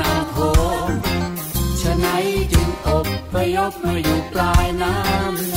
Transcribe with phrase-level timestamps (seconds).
[0.00, 0.36] น้ำโข
[0.86, 0.90] ง
[1.80, 2.06] ชะไหน
[2.52, 5.56] จึงอบพยพมาอยู่ปลายน้ำใน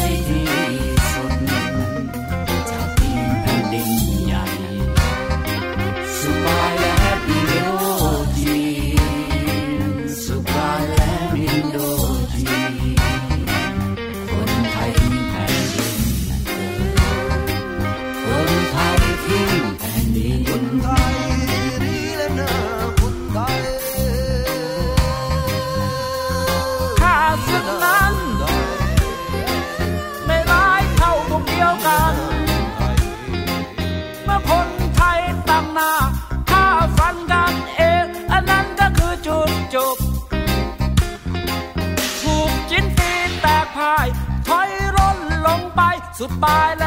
[46.43, 46.85] ปลายแหล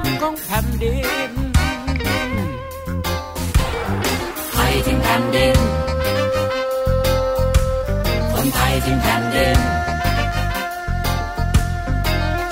[0.00, 0.96] มของแผ่นดิ
[1.30, 1.32] น
[4.52, 5.58] ไทยทิ้งแผ่นดิน
[8.32, 9.58] คนไทยทิ้งแผ่นดิน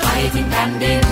[0.01, 1.08] ไทยทิ้งแผ่นดิน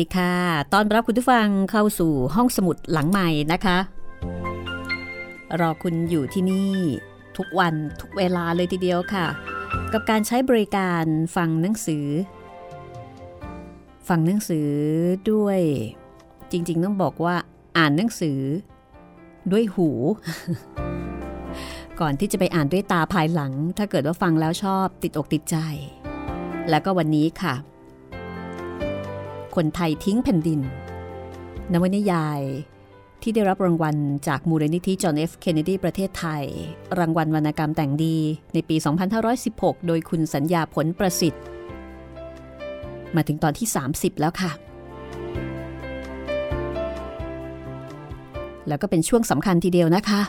[0.00, 0.34] ดีค่ะ
[0.72, 3.78] ตอนรับคุณผู้ฟังเข้าสู่ห้องสมุดหลังใหม่นะคะ
[5.60, 6.72] รอคุณอยู่ที่นี่
[7.36, 9.26] ทุกวันทุกเวลาเลยทีเดียวค่ะ
[9.92, 11.04] กับการใช้บริการ
[11.36, 12.06] ฟังหนังสือ
[14.08, 14.68] ฟังหนังสือ
[15.32, 15.60] ด้วย
[16.50, 17.34] จริงๆต้องบอกว่า
[17.76, 18.40] อ่านหนังสือ
[19.52, 19.88] ด้วยหู
[22.00, 25.56] ก่อนที่จะไปอ่านด้วยตาภายหลัง ถ้าเกิดว่าฟังแล้วชอบติดอกติดใจ
[26.70, 27.54] แล้วก็วันนี้ค่ะ
[29.56, 30.60] คนไทยทิ้งแผ่นดิน
[31.72, 32.40] นวนิยาย
[33.22, 33.96] ที่ได้รับรางวัล
[34.28, 36.44] จากมูลนิธิจอห์นเอฟเคนเนดีประเทศไทย
[36.98, 38.16] รางวัลวรรณกรรมแต่งดี
[38.54, 38.76] ในปี
[39.32, 41.42] 2516 โดยคุณสัญญาผลประสิทธิ์
[43.16, 44.52] มาถึงตอนที่ 30 แล้วค่ะ
[48.68, 50.22] แล้วก็เป็นช่วงสำคัญทีเดียวนะคะ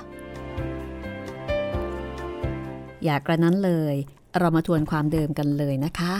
[3.03, 3.95] อย่ากระนั้นเลย
[4.39, 6.13] เรามาทวนความเดิมกันเลยนะคะ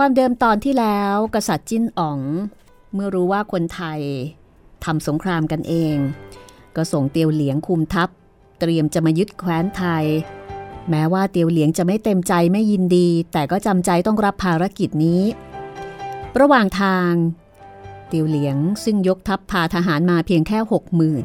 [0.00, 2.20] ความเดิมตอนที่แล้ว กษัตริย์จิ้นอ๋อง
[2.94, 4.00] เมื่อรู้ว่าคนไทย
[4.84, 5.96] ทำสงครามกันเอง
[6.76, 8.08] ก็ส่งเตียวเหลียงคุมทัพ
[8.60, 10.04] เตรียมจะมายึดแคว้นไทย
[10.90, 15.22] แม้ว่าเตียวเหลียงจะไม่เต็มใจไม่ยินดี แต่ก็จำใจต้องรับภารกิจนี้
[16.40, 17.12] ระหว่างทาง
[18.08, 21.24] เตียวเหลียงซึ่งยกทัพพาทหารมาเพียงแค่หกหมื่น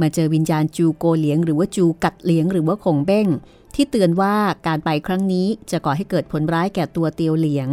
[0.00, 3.28] มาเจอวิญญาณจูโกเหลียงหรือว่าจูกัดเหลียงหรือว่าคงเบ้ง
[3.80, 4.36] ที่เตือนว่า
[4.66, 7.68] การไปครั้งนี้จะก่อให้เกิดผลร้ายแก่ตัวเตียวเหลียง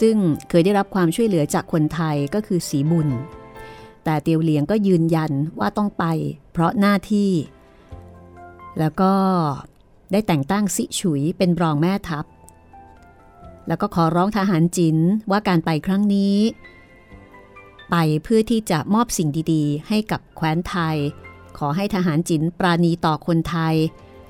[0.00, 0.16] ซึ่ง
[0.48, 3.08] เคยได้รับความช่วยเหลือจากคนไทยก็คือสีบุญ
[4.04, 6.04] แต่เตียวเหลียงก็ยืนยันว่าต้องไป
[6.52, 7.30] เพราะหน้าที่
[8.78, 9.12] แล้วก็
[10.12, 12.24] ได้แต่งตั้งสิฉุยเป็นรองแม่ทัพ
[13.68, 14.96] แล้วก็ขอร้องทหารจิน
[15.30, 16.36] ว่าการไปครั้งนี้
[17.90, 20.96] ไปเพื่อที่จะมอบสิ่งดีๆ ให้กับแคว้นไทย
[21.58, 23.76] ขอให้ทหารจินปราณีต่อคนไทย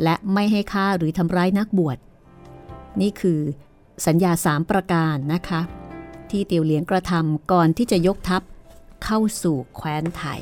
[0.02, 1.98] และไม่ให้ฆ่าหรือทำร้ายนักบวช
[3.00, 3.40] นี่คือ
[4.06, 5.60] สัญญาสามประการนะคะ
[6.30, 8.42] ที่เตียวเหลียงกระทำก่อนที่จะยกทัพ
[9.04, 10.40] เข้าสู่แคว้นไทย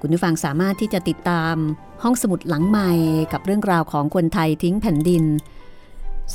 [0.00, 1.54] คุณผู้ฟังสามารถที่จะติดตาม
[2.02, 2.92] ห้องสมุดหลังใหม่
[3.32, 5.24] กับเรื่องราวของคนไทยทิ้งแผ่นดิน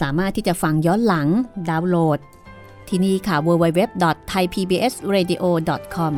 [0.02, 1.28] สามารถที่จะฟังย้อนหลัง
[1.70, 2.20] ดาวน์โหลด
[2.88, 6.14] ที่นี่ค่ะ www.thaipbsradio.com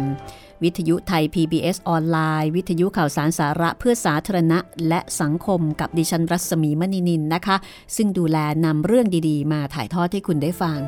[0.63, 7.57] วิทยุไทย PBS ออนไลน์ วิทยุข่าวสารสาระเพื่อสาธารณะ และสังคมกับดิฉันรัศมีมณีนินนะคะ
[7.95, 10.79] ซึ่งดูแลนำเรื่องดีๆ มาถ่ายทอดให้คุณได้ฟัง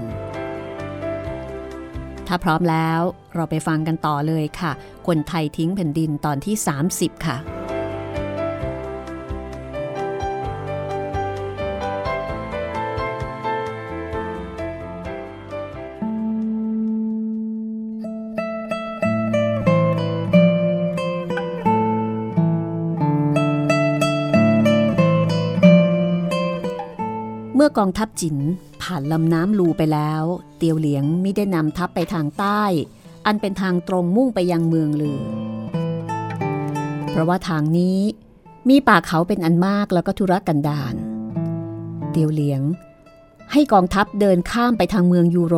[2.27, 3.01] ถ้าพร้อมแล้ว
[3.35, 4.71] เราไปฟังกันต่อเลยค่ะ
[5.07, 6.55] คนไทยทิ้งแผ่นดินตอนที่
[6.89, 7.37] 30 ค่ะ
[27.77, 28.37] กองทัพจิน
[28.81, 30.23] ผ่านลำน้ำลูไปแล้ว
[30.57, 32.63] เตียวเหลียงไม่ได้นำทัพไปทางใต้
[33.25, 35.23] อันเป็นทางตรงมุ่งไปยังเมืองลือ
[37.09, 37.99] เพราะว่าทางนี้
[38.69, 40.95] มีป่าเขาเป็นอันมากแล้วก็ธุรกันดาร
[42.11, 42.61] เตียวเหลียง
[43.51, 45.55] ให้กองทัพเดินข้ามไปทางเมืองยูโร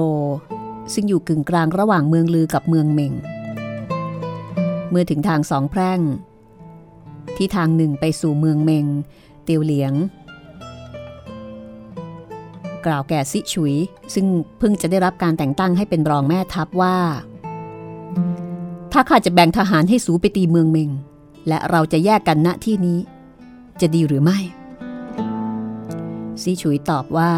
[0.94, 3.14] ซึ่งอยู่กึ่งกลางระหว่างเมืองลือกับเมืองเมง
[4.90, 6.00] เมื่อถึงทางสองแพร่ง
[7.38, 8.86] ที่ทางหนึ่งไปสู่เมืองเมง
[9.44, 9.94] เตียวเหลียง
[12.86, 13.76] กล่าวแก่ซิฉุย
[14.14, 14.26] ซึ่ง
[14.60, 16.98] เพิ่งจะได้รับการแต่งตั้งให้เป็นรองแม่ทัพว่า
[18.92, 20.90] ถ้าข้าจะแบ่งทหารให้สูไปตีเมืองเมง
[21.48, 23.00] และเราจะแยกกันณที่นี้
[23.82, 24.40] จะดีหรือไม่
[26.42, 27.34] ซิฉุยตอบว่า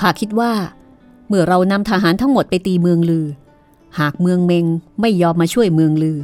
[0.00, 0.52] ข้าคิดว่า
[1.28, 3.26] เมื่อเรานำทหารทั้งหมดไปตีเมืองลือ
[4.00, 4.66] หากเมืองเมง
[5.00, 6.18] ไม่ยอมมาช่วยเมืองลือ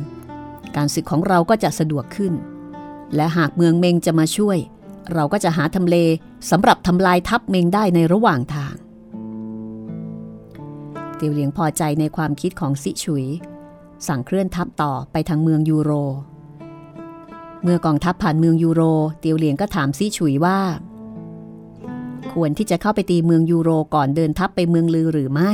[0.77, 2.33] การศึกของเราก็จะสะดวกขึ้น
[3.15, 4.59] และหากเมืองเมงจะมาช่วย
[5.13, 5.97] เราก็จะหาทำเล
[6.51, 8.75] สำหรับทำลายทัพเมงได้ในระหว่างทาง
[11.17, 13.27] เตียวเหลียงพอใจในความคิดของซิฉุย
[14.07, 15.93] สั่งเคลื่อนทัพต่อไปทางเมืองยูโร
[17.63, 18.83] เมื่อกองทัพผ่านเมืองยูโร
[19.21, 20.59] เตียวเหลียงก็ถามซิฉุยว่า
[22.33, 25.53] ควรที่จะเข้าไปตีเมืองยูโรก่อนเดินทัพไปเมืองลือหรือไม่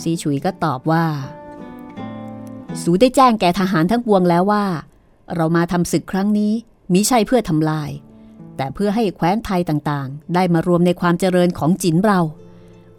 [0.00, 1.06] ซีฉุยก็ตอบว่า
[2.82, 4.64] สูได้แจ้งแก่ทหารทั้งปวงแล้วว่า
[5.34, 6.52] เรามาทำศึกครั้งนี้
[6.92, 7.90] มิใช่เพื่อทำลาย
[8.56, 12.20] แต่เพื่อให้แคว้นไทยต่างๆ ได้มารวมในความเจริญของจินเรา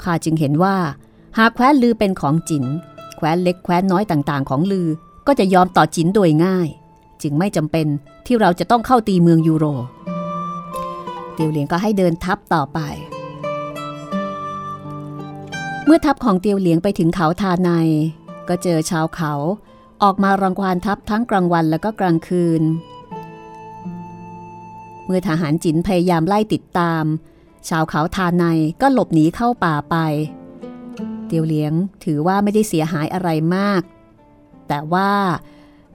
[0.04, 0.78] ข้าจึงเห็นว่า
[1.38, 2.66] หากแคว้นลือเป็นของจิน
[3.18, 4.88] แคว้นเล็กแคว้นน้อยต่างๆ ของลือ
[5.28, 6.68] ก็จะยอมต่อจินโดยง่าย
[7.22, 7.88] จึงไม่จำเป็น
[8.26, 9.66] ที่เราจะต้องเข้าตีเมืองยูโร
[11.34, 12.80] เตียวเหลียงก็ให้เดินทัพต่อไป
[15.86, 17.70] เมื่อทัพของเตียวเหลียงไปถึงเขาทาใน
[18.48, 19.34] ก็เจอชาวเขา
[20.04, 22.64] ออกมารังควานทัพทั้งกลางวันและก็กลางคืน
[25.10, 27.04] เมื่อทหารจินพยายามไล่ติดตาม
[27.70, 28.46] ชาวเขาทานใน
[28.82, 29.96] ก็หลบหนีเข้าป่าไป
[31.28, 31.74] เตียวเลี้ยง
[32.04, 33.82] ถือว่าไม่ได้เสียหายอะไรมาก
[34.68, 35.12] แต่ว่า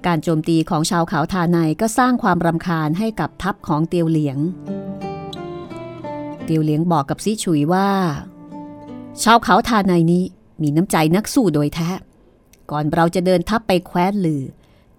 [0.07, 4.39] การโจมตีของชาวเขาทานในก็สร้างความรำคาญให้กับทัพของเตียวเหลียง
[6.45, 7.89] เตียวเหลียงบอกกับซิฉุยว่า
[9.23, 10.25] ชาวเขาทานในนี้
[10.63, 11.91] มีน้ำใจนักสู้โดยแท้
[12.71, 14.43] ก่อนเราจะเดินทัพไปแคว้นลือ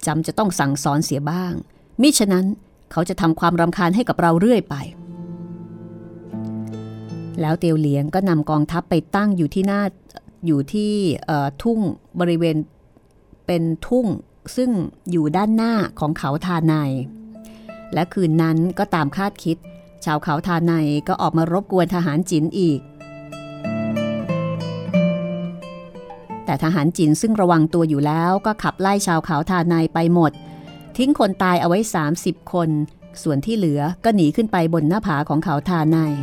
[0.05, 1.53] จำจะต้องสั่งสอนเสียบ้าง
[2.01, 2.45] มิฉะนั้น
[2.91, 4.75] เขาจะทำความรำคาญให้กับเราเรื่อยไป
[7.41, 9.81] แล้วเตียวเหลียงก็นำกองทัพไปตั้งอยู่ที่หน้า
[10.45, 10.93] อยู่ที่
[11.63, 11.79] ทุ่ง
[12.19, 12.57] บริเวณ
[13.45, 14.05] เป็นทุ่ง
[14.55, 14.69] ซึ่ง
[15.11, 16.91] อยู่ด้านหน้าของเขาทานาย
[17.93, 19.57] และคืนนั้นก็ตามคาดคิด
[20.05, 22.79] ชาวเขาทานายก็ออกมารบกวนทหารจินอีก
[26.45, 30.31] แต่ทหารจินซึ่งระวังตัวอยู่แล้วก็ขับไล่ชาวเขาทานายไปหมด
[30.97, 31.79] ทิ้งคนตายเอาไว้
[32.15, 32.69] 30 คน
[33.23, 36.13] ส่วนที่เหลือก็หนีขึ้นไปบนหน้าผาของเขาทานาย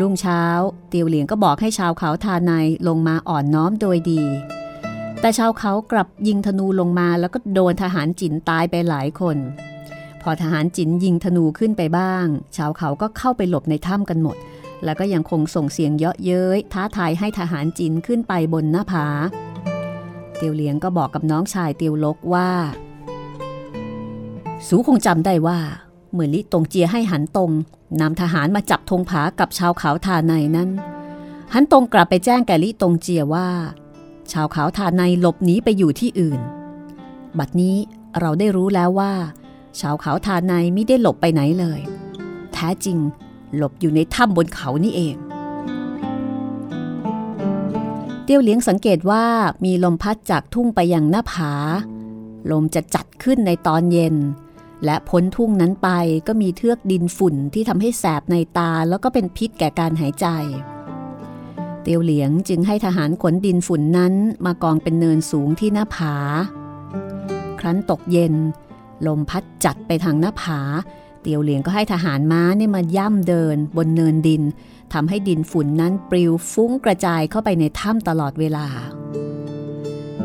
[0.00, 0.42] ลุงเช้า
[0.88, 4.22] เตียวเหลียงก็บอกให้ชาวเขาทานายลงมาอ่อนน้อมโดยดี
[5.20, 9.36] แต่ชาวเขากลับยิงธนูลงมาแล้วก็โดนทหารจินตายไปหลายคน
[10.22, 14.36] พอทหารจินยิงธนูขึ้นไปบ้าง ชาวเขาก็เข้าไปหลบในถ้ำกันหมด
[14.84, 19.06] แล้วก็ยังคงส่งเสียงเยาะเย้ยท้าทายให้ทหารจินขึ้นไปบนหน้าผา
[20.36, 22.50] เตียวเหลียงก็บอกกับน้องชายเตียวลกว่า
[24.66, 25.60] สูคงจำได้ว่า
[26.12, 27.50] เมื่อลิตงเจียให้หันตรง
[28.00, 30.70] นำทหารมาจับธงผากับชาวเขาทาในนั้น
[31.52, 33.48] หันตรงกลับไปแจ้งแกลิตงเจียว่า
[34.32, 36.40] ชาวเขาทาในหลบหนีไปอยู่ที่อื่น
[37.38, 37.76] บัดนี้
[38.20, 39.12] เราได้รู้แล้วว่า
[39.80, 41.80] ชาวเขาทาในไม่ได้หลบไปไหนเลย
[42.52, 42.98] แท้จริง
[43.56, 45.16] หลบอยู่ในถ้ำบนเขานี่เอง
[48.24, 49.24] เตี้ยวเลี้ยงสังเกตว่า
[49.64, 51.52] มีลมพัดจากทุ่งไปยังหน้าผา
[52.50, 54.16] ลมจะจัดขึ้นในตอนเย็น
[54.84, 55.88] และพ้นทุ่งนั้นไป
[56.26, 60.26] ก็มีเทือกดินฝุ่นที่ทำให้แสบในตาแล้วก็เป็นพิษแก่การหายใจ
[61.82, 64.14] เตียวเหลียงจึงให้ทหารขนดินฝุ่นนั้น
[64.46, 66.14] มากองเป็นเนินสูงที่หน้าผา
[67.60, 68.34] ครั้นตกเย็น
[69.06, 70.60] ลมพัดจัดไปทางหน้าผา
[71.22, 74.42] เตียวเหลียงก็ให้ทหารม้าเนี่ยมาย่ำเดิน บนเนินดิน
[74.92, 78.66] ทำให้ดินฝุ่นนั้นปลิวฟุ้งกระจายเข้าไปในถ้ำตลอดเวลา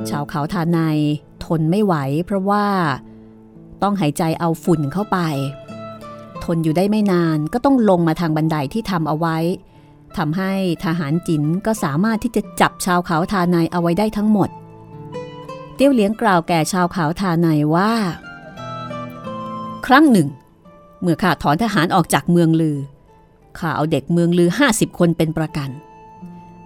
[0.10, 0.98] ชาวเขาทานาย
[1.45, 1.95] ทนไม่ไหว
[2.25, 2.65] เพราะว่า
[3.84, 5.18] ต้องหายใจเอาฝุ่นเข้าไป
[6.44, 9.38] ทนอยู่ได้ไม่นานก็ต้องลงมาทางบันไดที่ทำเอาไว้
[10.18, 10.52] ทำให้
[10.86, 14.50] ทหารจินก็สามารถที่จะจับชาวเขาทานายเอาไว้ได้ทั้งหมด
[15.75, 17.92] เตี้ยวเลี้ยงกล่าวแก่ชาวเขาทานายว่า
[19.86, 20.28] ครั้งหนึ่ง
[21.02, 22.78] เมื่อข้าถอนทหารออกจากเมืองลือ
[23.58, 25.70] ข้าเอาเด็กเมืองลือห้าสิบคนเป็นประกัน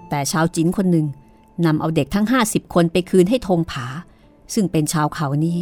[0.10, 1.06] แต่ชาวจินคนหนึ่ง
[1.66, 3.86] นำเอาเด็กทั้งห้าสิบคนไปคืนให้ธงผา
[4.54, 5.58] ซึ่งเป็นชาวเขานี้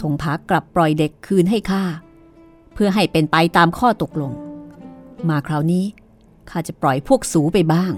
[0.00, 1.84] ธงผากลับปล่อยเด็กคืนให้ข้า
[2.74, 4.32] เพื่อให้เป็นไปตามข้อตกลง
[5.28, 5.84] มาคราวนี้
[6.50, 7.92] ข้าจะปล่อยพวกสูไปบ้าง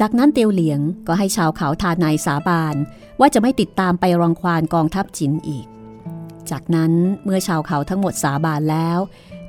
[0.00, 2.76] จากนั้นเตียวเหลียงก็ให้ชาวเขาทานายสาบาน
[3.20, 5.66] ว่าจะไม่ติดตามไปรังควานกองทัพจินอีก
[6.50, 6.92] จากนั้น
[7.24, 8.98] เมื่อชาวเขาทั้งหมดสาบานแล้ว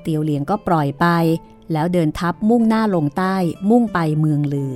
[0.01, 1.05] เตียวเหลียงก็ปล่อยไป
[1.73, 3.35] แล้วเดินทัพมุ่งหน้าลงใต้
[3.69, 4.75] มุ่งไปเมืองลือ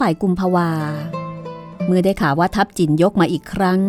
[0.00, 0.70] ฝ่ายกุมภาวา
[1.86, 3.80] เมื่อได้ข่าวว่าทัพจินยกมาอีกครั้ง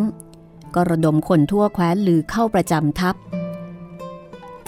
[0.76, 3.16] ก็ระดมคนทั่วแคว้นลือเข้าประจำทัพ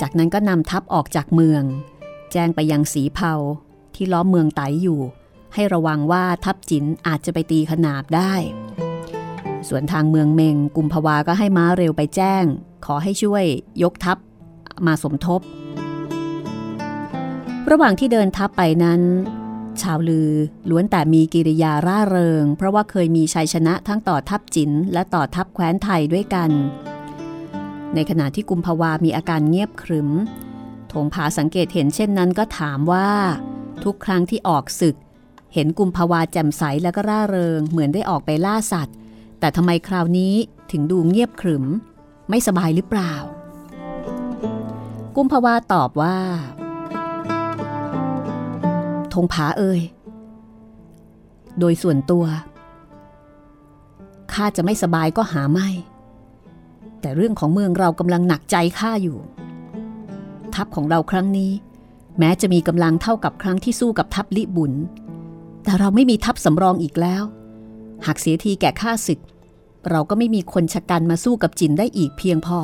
[0.02, 1.64] จากนั้นก็นำทัพออกจากเมือง
[2.32, 3.34] แจ้งไปยังสีเผา
[3.96, 5.02] ที่ล้อมเมืองไตอยู่
[5.54, 8.34] ให้ระวังว่าทัพจินอาจจะไปตีขนาบได้
[9.68, 12.44] ส่วนทางเมืองเมงกุมภาวาก็ให้ม้าเร็วไปแจ้ง
[12.86, 13.46] ขอให้ช่วย
[13.84, 14.18] ยกทัพ
[14.86, 15.42] มาสมทบ
[17.72, 19.02] ระหว่างที่เดินทัพไปนั้น
[19.84, 20.32] ชาวลือ
[20.70, 26.50] ล้วนแต่มีกิริยาร่าเริง เพราะว่าเคยมีชัยชนะทั้งต่อทัพจินและต่อทัพแคว้นไทยด้วยกัน
[27.94, 30.10] ในขณะที่กุมภาวามีอาการเงียบขรึม
[30.92, 33.10] ถงผาสังเกตเห็นเช่นนั้นก็ถามว่า
[33.84, 34.96] ทุกครั้งที่ออกศึก
[35.54, 38.96] เห็นกุมภาวาแจ่มใสและก็ร่าเริง เหมือนได้ออกไปล่าสัตว์
[39.40, 40.34] แต่ทำไมคราวนี้
[40.72, 41.66] ถึงดูเงียบขรึม
[42.30, 43.14] ไม่สบายหรือเปล่า
[45.16, 46.18] กุมภาวาตอบว่า
[49.24, 49.82] งผาเอ่ย
[51.60, 52.26] โดยส่วนตัว
[54.34, 55.70] ข้าจะไม่สบายก็หาไม่
[57.02, 59.18] แต่เรื่องของเมืองเรากำลังหนักใจข้าอยู่
[60.56, 61.52] ทัพของเราครั้งนี้
[62.20, 64.74] แม้จะมีกำลังเท่ากับครั้งที่สู้กับทัพลิบุญ
[65.64, 67.24] แต่เราไม่มีทัพสำรองอีกแล้ว
[68.06, 69.20] หากเสียทีแก่ข้าศึก
[69.90, 72.60] เราก็ไม่มีคนชะกันมาสู้กับจินได้อีกเพียงพอ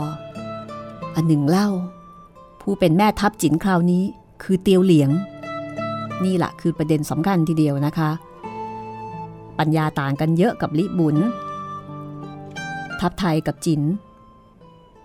[1.15, 1.69] อันหนึ่งเล่า
[2.61, 4.03] ผู้เป็นแม่ทัพจินคราวนี้
[4.43, 5.09] คือเตียวเหลียง
[6.25, 8.11] นี่แหละคือประเด็นสำคัญทีเดียวนะคะ
[9.59, 11.17] ปัญญาต่างกันเยอะกับลิบุญ
[13.01, 13.81] ทัพไทยกับจิน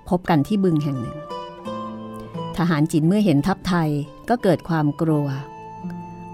[0.09, 1.19] พบกันที่บึงแห่งหนึ่ง
[2.57, 3.91] ทหารจินเมื่อเห็นทัพไทย
[4.29, 5.27] ก็เกิดความกลัว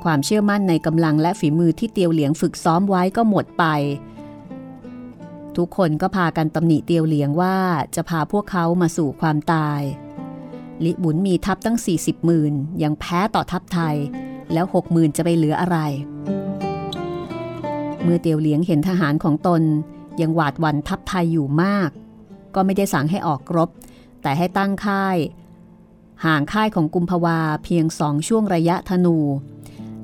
[0.04, 3.64] ความเชื่อมั่นในกำลังและฝีมือที่เตียวเหลียงฝึกซ้อมไว้ก็หมดไป
[5.56, 7.56] ทุกคนก็พากันตำหนิเตียวเหลียงว่า
[7.94, 9.80] จะพาพวกเขามาสู่ความตาย
[10.84, 13.96] ลิบุญมีทัพตั้ง 40หมื่นยังแพ้ต่อทัพไทย
[14.52, 15.78] แล้วหกหมื่นจะไปเหลืออะไร
[18.02, 19.62] เมื่อเตียวเหลียงเห็นทหารของตน
[20.20, 21.90] ยังหวาดวันทัพไทยอยู่มาก
[22.54, 23.70] ก็ไม่ได้สั่งให้ออกรบ
[24.22, 25.16] แต่ให้ตั้งค่าย
[26.24, 29.18] ห่างค่ายของกุมภาวาเพียงสองช่วงระยะธนู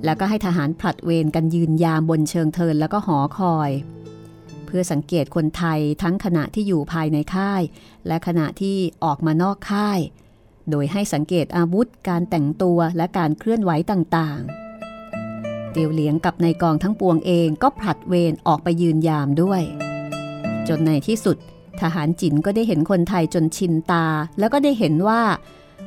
[0.04, 3.70] แล้วก็ให้ทหารผลัดเวรกันยืนยามบนเชิงเทินแล้วก็หอคอย
[4.66, 7.62] เพื่อสังเกตคนไทยทั้งขณะที่อยู่ภายในค่าย
[8.06, 9.98] และขณะที่ออกมานอกค่าย
[10.70, 19.62] โดยให้สังเกตอาวุธ การแต่งตัวและการเคลื่อนไหวต่างๆ เตียวเหลียงกับในกองทั้งปวงเองก็ผลัดเวรออกไปยืนยามด้วย
[20.68, 21.36] จนในที่สุด
[21.80, 24.06] ทหารจินก็ได้เห็นคนไทยจนชินตา
[24.38, 25.22] แล้วก็ได้เห็นว่า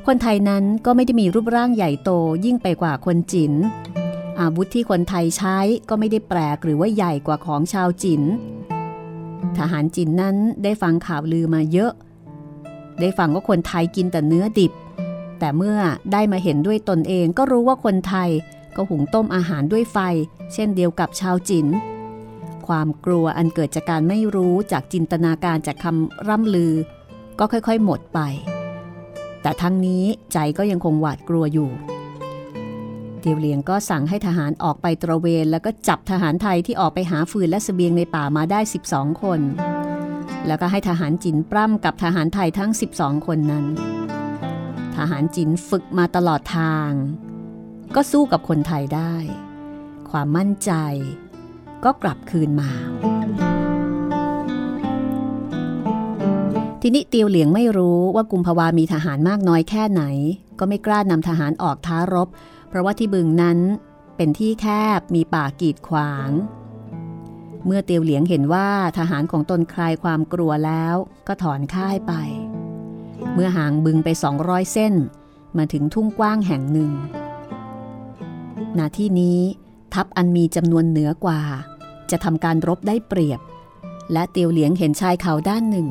[0.06, 2.10] คนไทยนั้นก็ไม่ได้มีรูปร่างใหญ่โต
[2.44, 3.52] ยิ่งไปกว่าคนจิน
[4.40, 5.58] อาวุธที่คนไทยใช้
[5.88, 8.22] ก็ไม่ได้แปลกหรือว่าใหญ่กว่าของชาวจิน
[9.58, 11.92] ทหารจินนั้นได้ฟังข่าวลือมาเยอะ
[13.00, 14.72] ได้ฟังว่าคนไทยกินแต่เนื้อดิบ
[15.44, 15.78] แต่เมื่อ
[16.12, 18.30] ได้มาเห็นด้วยตนเองก็รู้ว่าคนไทย
[18.76, 19.98] ก็หุงต้มอาหารด้วยไฟ
[20.52, 21.66] เช่นเดียวกับชาวจิน
[22.66, 26.72] ความกลัวอันเกิดจากการไม่รู้จากจินตนาการจากคำร่ำลือ
[27.38, 28.20] ก็ค่อยๆหมดไป
[29.42, 31.70] แต่ทั้งนี้ใจก็ยังคงหวาดกลัวอยู่
[33.20, 39.40] เตียวเหลียงก็สั่งให้ทหารออกไปตระเวนแล้วก็จับทหารไทยที่ออกไปหาฟืนและสเสบียงในป่ามาได้ 12 คน
[40.46, 43.66] แล้วก็ให้ทหารจินปล้ำกับทหารไทยทั้ง 12 คนนั้น
[44.96, 46.90] ทหารจินฝึกมาตลอดทาง
[47.94, 49.14] ก็สู้กับคนไทยได้
[50.10, 50.72] ความมั่นใจ
[51.84, 52.72] ก็กลับคืนมา
[56.82, 60.02] ทีนี้เตียวเหลียงไม่รู้ว่ากุมภาวามีทหารมากน้อยแค่ไหน
[60.58, 62.28] ก็ไม่กล้านำทหารออกท้ารบ
[62.68, 63.58] เพราะว่าที่บึงนั้น
[64.16, 64.66] เป็นที่แค
[64.98, 66.30] บมีป่ากีดขวาง
[67.66, 70.94] เมื่อเตียวเหลียงเห็นว่าทหารของตนคลายความกลัวแล้ว
[71.26, 72.12] ก็ถอนค่ายไป
[73.34, 74.08] เมื่อห่างบึงไป
[74.40, 74.94] 200 เส้น
[75.56, 76.90] มาถึงทุ่งกว้างแห่งหนึ่ง
[78.78, 79.40] ณที่นี้
[79.94, 81.40] ทัพอันมีจำนวนเหนือกว่า
[82.10, 83.40] จะทำการรบได้เปรียบ
[84.12, 85.88] และเตียวเหลียงเห็นชายเขาด้านหนึ่ง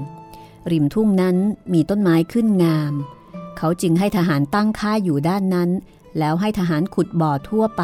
[0.71, 1.37] ริมทุ่งนั้น
[1.73, 2.93] มีต้นไม้ขึ้นงาม
[3.57, 5.69] เขาจึงให้ทหารตั้งค่ายอยู่ด้านนั้น
[6.19, 7.83] แล้วให้ทหารขุดบ่อทั่วไป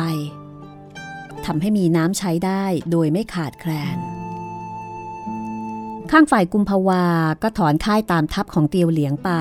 [1.45, 3.97] ทำให้มีน้ำใช้ได้โดยไม่ขาดแคลน
[6.13, 7.03] ข้างฝ่ายกุมภาวา
[7.43, 9.31] ก็ถอนค่ายตามทัพของเตียวเหลียงไป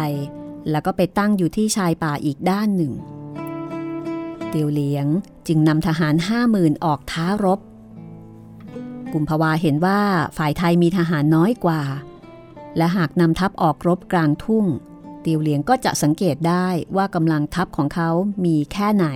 [0.71, 2.93] แล้วก็ไปตั้งอยู่ที่ชายป่าอีกด้านหนึ่ง
[4.49, 5.07] เตียวเหลียง
[5.47, 7.61] จึงนำทหารห้าหมื่นออกท้ารบ
[9.13, 10.01] กุมภาวาเห็นว่า
[10.39, 11.83] ฝ่ายไทยมีทหารน้อยกว่า
[12.77, 14.65] และหากนำทัพออกรบกลางทุ่ง
[15.23, 18.11] เตียวเหลียงก็จะสังเกตได้ว่ากำลังทัพของเขา
[18.45, 19.07] มีแค่ไหน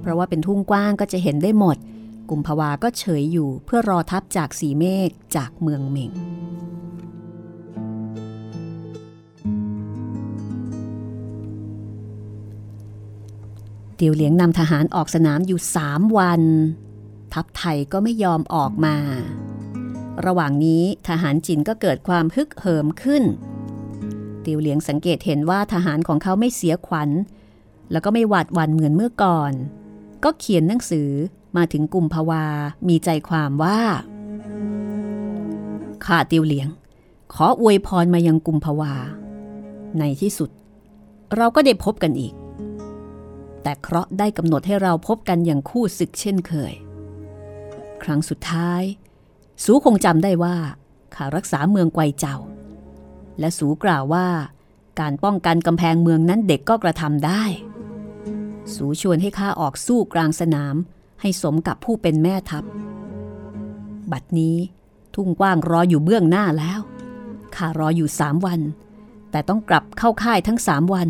[0.00, 1.76] เพราะว่าเป็นทุ่งกว้างก็จะเห็นได้หมด
[2.30, 6.12] กุมภาวาก็เฉยอยู่เพื่อรอทัพจากสีเมฆจากเมืองเหม่ง
[13.96, 16.42] เตียวเหลียงนำทหารออกสนามอยู่สามวัน
[17.34, 18.96] ทัพไทยก็ไม่ยอมออกมา
[20.26, 23.24] ระหว่างนี้ทหารจินก็เกิดความฮึกเหิมขึ้น
[24.42, 27.10] เตียวเหลียงสังเกตเห็นว่าทหารของเขาไม่เสียขวัญ
[27.90, 29.52] แล้วก็ไม่หวาดหวั่นเหมือนเมื่อก่อน
[30.24, 31.10] ก็เขียนหนังสือ
[31.56, 32.44] มาถึงกลุ่มภาวา
[32.88, 33.80] มีใจความว่า
[36.04, 36.68] ข้าเตียวเหลียง
[37.34, 38.94] ขออวยพรมายังกลุ่มภาวา
[39.98, 40.50] ในที่สุด
[41.36, 42.34] เราก็ได้พบกันอีก
[43.62, 46.72] แต่เคราะห์ได้กำหนดให้เราพบกันอย่างคู่ศึกเช่นเคย
[48.02, 48.82] ครั้งสุดท้าย
[49.64, 50.56] สูคงจำได้ว่า
[51.14, 52.36] ข้ารักษาเมืองไกวเจ้า
[53.38, 54.28] และสูกล่าวว่า
[55.00, 57.42] การป้องกันกำแพงเมืองนั้นเด็กก็กระทำได้
[58.74, 60.76] สูชวนให้ข้าออกสู้กลางสนาม
[61.20, 62.64] ให้สมกับผู้เป็นแม่ทัพ
[64.12, 64.56] บัดนี้
[65.14, 66.80] ทุ่งกว้างรออยู่เบื้องหน้าแล้ว
[67.54, 68.60] ข้ารออยู่สามวัน
[69.30, 71.08] แต่ต้องกลับเข้าค่ายทั้งสามวัน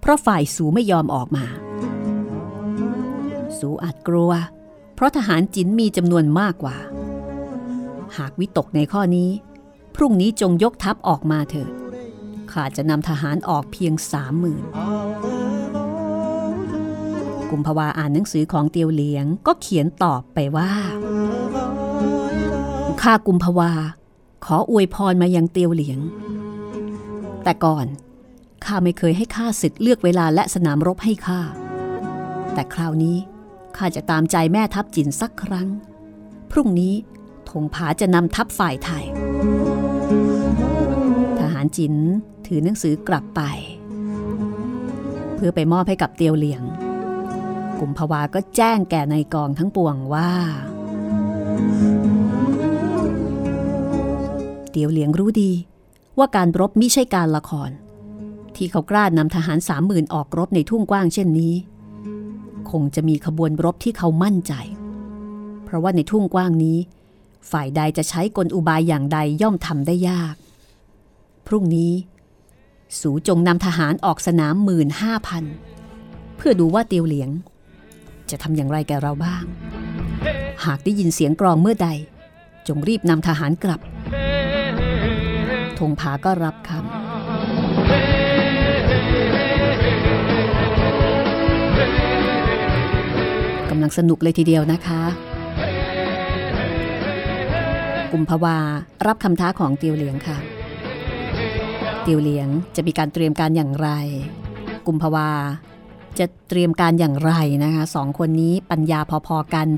[0.00, 1.44] เพราะฝ่ายสูไม่ยอมออกมา
[3.58, 4.32] สูอาจกลัว
[4.94, 6.76] เพราะทหารจินมีจำนวนมากกว่า
[8.16, 9.30] หากวิตกในข้อนี้
[9.94, 11.72] พรุ่งนี้จงยกทัพออกมาเถิด
[12.52, 14.64] ข้าจะนำทหารออกเพียงสามหมื่น
[17.52, 20.70] กุมภาวาอ่านหนังสือของเตียวเหลียงก็เขียนตอบไปว่า
[23.02, 23.70] ข้ากุมภาวา
[24.44, 25.98] ขออวยพรมายังเตียวเหลียง
[27.44, 27.86] แต่ก่อน
[28.64, 31.40] ข้าไม่เคยให้ข้าศึกเลือกเวลาและสนามรบให้ข้า
[32.54, 33.16] แต่คราวนี้
[33.76, 35.68] ข้าจะตามใจแม่ทัพจินสักครั้ง
[36.50, 36.94] พรุ่งนี้
[37.50, 39.04] ธงผาจะนำทัพฝ่ายไทย
[41.38, 41.94] ทหารจิน
[42.46, 43.40] ถือหนังสือกลับไป
[45.34, 46.62] เพื่อไปมอบให้กับเตียวเหลียง
[47.82, 50.32] กุมภาวาก็แจ้งแก่ในกองทั้งปวงว่า
[54.70, 55.52] เตียวเหลียงรู้ดี
[56.18, 57.70] ว่าการรบมิใช่การละคร
[58.56, 61.54] ที่เขากล้านำทหารสามหมื่นออกรบในทุ่งกว้างเช่นนี้
[62.70, 64.52] คงจะมีขบวนรบที่เขามั่นใจ
[65.64, 66.78] เพราะว่าในทุ่งกว้างนี้
[67.50, 70.34] ฝ่ายใดจะใช้กลอุบายอย่างใดย่อมทำได้ยาก
[71.46, 71.92] พรุ่งนี้
[73.00, 75.44] สูจงนำทหารออกสนามหมื่นห้าพัน
[76.36, 77.30] เพื่อดูว่าเตียวเหลียง
[78.32, 79.44] จะทำอย่างไรแกเราบ้าง
[80.64, 81.88] หากได้ยินเสียงกรองเมื่อใด
[82.68, 83.80] จงรีบนำทหารกลับ
[85.78, 86.80] ธงผาก็รับคำ
[93.70, 95.02] กำลังสนุกเลยทีเดียวนะคะ
[98.12, 98.56] กุมภาวา
[99.06, 100.38] รับคำท้าของเตียวเหลียงค่ะ
[102.02, 103.88] เตียวเหลียงจะมีการเตรียมการอย่างไร
[104.86, 105.28] กุมภาวา
[106.18, 107.32] จะเตรียมการอย่างไร
[107.64, 109.68] นะคะสองคนนี้ปัญญาพอๆกัน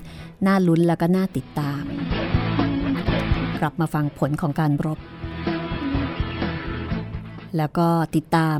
[0.46, 1.82] น่าลุ้นแล้วก็น่าติดตาม
[3.60, 4.98] กลับมาฟังผลของการรบ
[7.56, 8.56] แล้วก็ติดตาม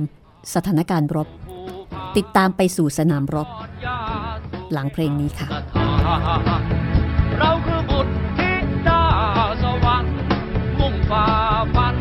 [0.54, 1.28] สถานการณ์รบ
[2.16, 3.48] ติดตามไปสู่สนามรบ
[4.72, 5.48] หลังเพลงนี้ค่ะ
[7.38, 8.52] เราคือบุตรธิ
[8.88, 9.02] ดา
[9.62, 10.16] สวรรค์
[10.78, 11.26] มุ่งฝ่า
[11.74, 11.94] ฟัน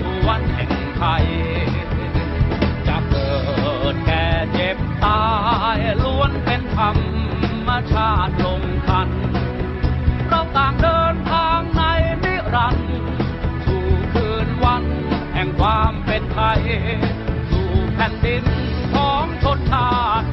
[0.00, 1.24] สู่วันแห่งไทย
[5.06, 5.24] ตา
[5.78, 6.90] ยล้วนเป็นธรร
[7.68, 9.08] มชาติลงทัน
[10.28, 11.82] เราต่างเดินทางใน
[12.24, 12.90] นิรันดร์
[13.66, 14.84] สู่คืนวัน
[15.34, 16.60] แห่งความเป็นไทย
[17.50, 18.44] สู่แผ่นดิน
[18.94, 19.90] ของชนชา
[20.20, 20.28] ติ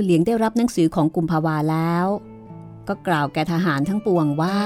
[0.00, 2.06] ยวเหลียงได้รับหนังสือของกุมภาวาแล้ว
[2.88, 4.58] ก็กล่าวแก่ทหารทั้งปวงว่า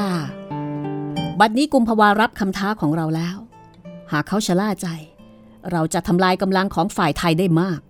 [1.41, 3.37] บัดนี้กุมภาวารับคำท้าของเราแล้ว
[4.13, 4.89] หากเขาชะล่าใจ
[5.73, 7.81] เราจะทำลายกำลังของฝ่ายไทยได้มาก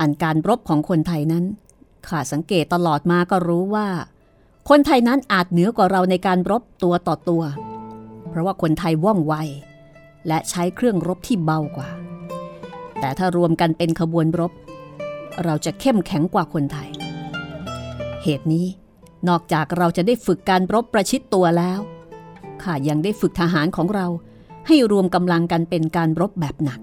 [0.00, 1.44] อันการรบของคนไทยนั้น
[2.06, 3.88] ข้าสังเกตตลอดมาก็รู้ว่า
[4.68, 7.42] คนไทยนั้นอาจเหนือกว่าเราในการรบตัวต่อตัว
[8.28, 9.34] เพราะว่าคนไทยว่องไว
[10.28, 11.88] และใช้เครื่องรบที่เบากว่า
[13.00, 14.52] แต่ถ้ารวมกันเป็นขบวนรบ
[15.44, 16.90] เราจะเข้มแข็งกว่าคนไทย
[18.22, 18.66] เหตุนี้
[19.28, 21.80] นอกจากเราจะได้ฝึกการรบประชิดตัวแล้ว
[22.62, 24.06] ข้ายังได้ฝึกทหารของเรา
[24.66, 26.80] ให้รวมกำลังกันเป็นการรบแบบหนัก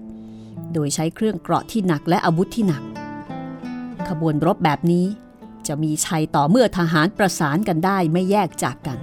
[0.72, 2.82] โดยใช้เครื่องเกราะที่หนักและอาวุธที่หนัก
[4.08, 5.06] ขบวนรบแบบนี้
[5.66, 8.98] จะมีชัยต่อเมื่อทหารประสานกันได้ไม่แยกจากกัน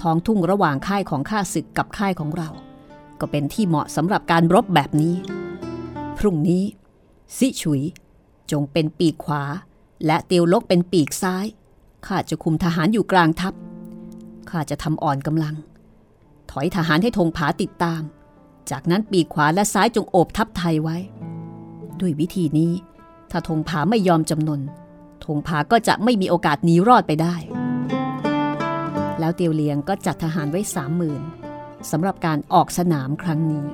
[0.00, 2.48] ท้องทุ่งระหว่างค่ายของข้าศึกกับค่ายของเรา
[3.20, 5.14] ก็เป็นที่เหมาะสำหรับการรบแบบนี้
[6.18, 6.62] พรุ่งนี้
[7.38, 7.82] ซิฉุย
[8.52, 9.42] จงเป็นปีกขวา
[10.06, 11.46] และเตียวลกเป็นปีกซ้าย
[12.06, 13.54] ข้าจะคุมทหารอยู่กลางทัพ
[14.50, 15.54] ข้าจะทำอ่อนกำลัง
[16.50, 18.02] ถอยทหารให้ธงผาติดตาม
[18.70, 20.96] จากนั้นปีกขวาและซ้ายจงโอบทัพไทยไว้
[22.00, 22.72] ด้วยวิธีนี้
[23.30, 24.60] ถ้าธงผาไม่ยอมจำนน
[25.24, 27.34] ธงผาก็จะไม่มีโอกาสหนีรอดไปได้
[29.18, 31.22] แล้วเตียวเลียงก็จัดทหารไว้สามหมื่น
[31.90, 33.64] สำหรับการออกสนามครั้งนี้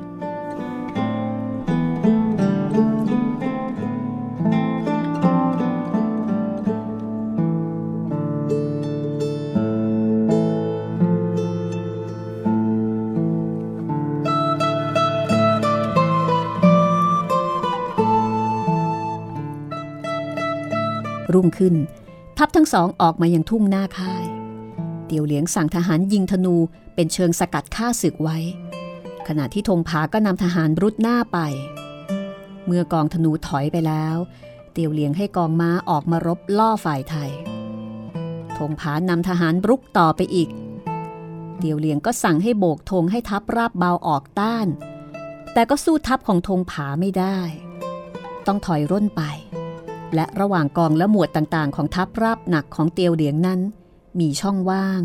[21.34, 21.74] รุ่งขึ้น
[22.38, 24.24] ทัพทั้งสองออกมายังทุ่งหน้าค่าย
[25.06, 26.56] เตียวเหลียงสั่งทหารยิงธนู
[26.94, 28.38] เป็นเชิงสกัดฆ่าศึกไว้
[29.28, 31.38] ขณะที่ธงผาก็นำทหารรุดหน้าไป
[32.66, 34.16] เมื่อกองธนูถอยไปแล้ว
[34.72, 37.30] เตียวเหลียงให้กองม้าออกมารบล่อฝ่ายไทย
[38.58, 40.48] ธงผานำทหารรุกต่อไปอีก
[41.58, 44.66] เตียวเหลียงก็สั่งให้โบกธงให้ทัพราบเบาออกต้าน
[45.52, 47.38] แต่ก็สู้ทัพของธงผาไม่ได้
[48.46, 49.22] ต้องถอยร่นไป
[50.14, 53.61] และระหว่างกองและหมวดต่างๆ ของทัพราบหนักของเตียวเหลียงนั้น
[54.20, 55.03] มีช่องว่าง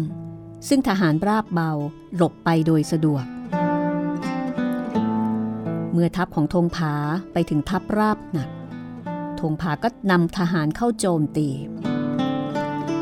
[0.68, 1.72] ซึ่งทหารราบเบา
[2.16, 3.26] หลบไปโดยสะดวก
[5.92, 6.94] เมื่อทัพของธงผา
[7.34, 8.50] ไปถึงทัพราบหนัก
[9.40, 11.50] ธงผาก็นำทหารเข้าโจมตี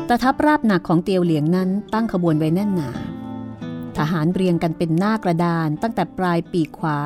[0.06, 2.90] แต่ทัพราบหนักของเตียวเหลียงนั้นตั้งขบวนไว้แน่นหนา
[3.98, 6.98] ทหารเรียงกันเป็นหน้ากระดานตั้งแต่ปลายปีกขวา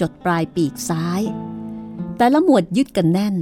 [0.00, 1.20] จดปลายปีกซ้าย
[2.18, 3.36] แต่ละหมวดยึดกันแน่น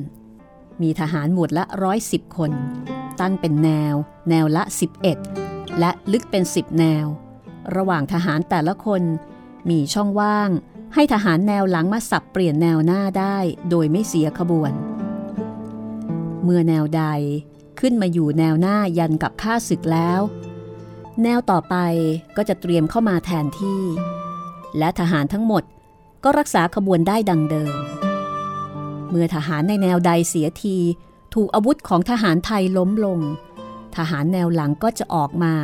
[0.83, 2.51] มีทหารหมวดละร้อยสิบคน
[3.21, 3.95] ตั้งเป็นแนว
[4.31, 4.63] แนวละ
[5.21, 7.07] 11 และลึกเป็น 10 แนว
[7.77, 9.03] ระหว่างทหารแต่ละคน
[9.71, 10.51] มีช่องว่าง
[10.95, 13.37] ให้ทหารแนวหลังมาสับเปลี่ยนแนวหน้าได้
[13.71, 14.73] โดยไม่เสียขบวน
[16.43, 17.05] เมื่อแนวใด
[17.81, 20.21] ขึ้นมาอยู่แนวหน้ายันกับข้าศึกแล้ว
[21.23, 21.77] แนวต่อไป
[22.37, 23.83] ก็จะเตรียมเข้ามาแทนที่
[24.79, 25.63] และทหารทั้งหมด
[26.25, 27.75] ก็รักษาขบวนได้ดังเดิม
[29.09, 30.77] เมื่อทหารในแนวใดเสียที
[31.35, 33.21] ถูกอาวุธของทหารไทยล้มลง
[33.97, 35.55] ทหารแนวหลังก็จะออกมา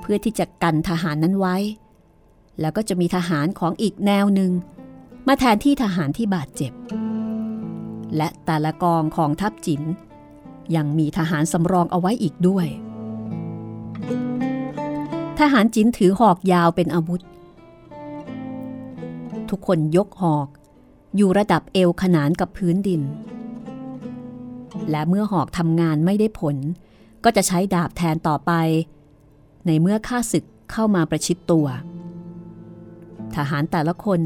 [0.00, 1.56] เพื่อที่จะกันทหารนั้นไว้
[2.60, 4.52] แล้วก็จะมีทหารของอีกแนวหนึ่ง
[5.26, 6.72] มาแทนที่ทหารที่บาดเจ็บ
[8.16, 9.82] และแต่ละกองของทัพจิน
[10.76, 12.66] ยังมีทหารสำรองเอาไว้อีกด้วย
[15.38, 17.20] ทหารจินถือหอกยาวเป็นอาวุธ
[19.50, 20.48] ทุกคนยกหอก
[21.16, 23.02] อยู่ระดับเอวขนานกับพื้นดิน
[24.90, 26.56] และเมื่อหอกทำงานไม่ได้ผล
[27.24, 28.52] ก็จะใช้ดาบแทนต่อไป
[29.66, 31.66] ในเมื่อข้าศึกเข้ามาประชิดตัว
[33.34, 34.20] ทหารแต่ละคน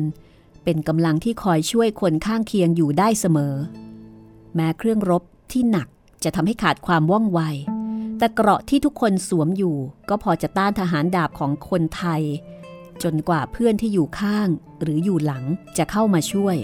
[0.64, 3.54] เป็นกำลังที่คอยช่วยคนข้างเคียงอยู่ได้เสมอ
[4.54, 5.88] แม้เครื่องรบที่หนัก
[6.24, 7.40] จะทำให้ขาดความว่องไว
[8.18, 9.76] แต่เกราะที่ทุกคนสวมอยู่
[10.08, 12.22] ก็พอจะต้านทหารดาบของคนไทย
[13.02, 14.48] จนกว่าเพื่อนที่อยู่ข้าง
[14.82, 15.44] หรืออยู่หลัง
[15.78, 16.56] จะเข้ามาช่วย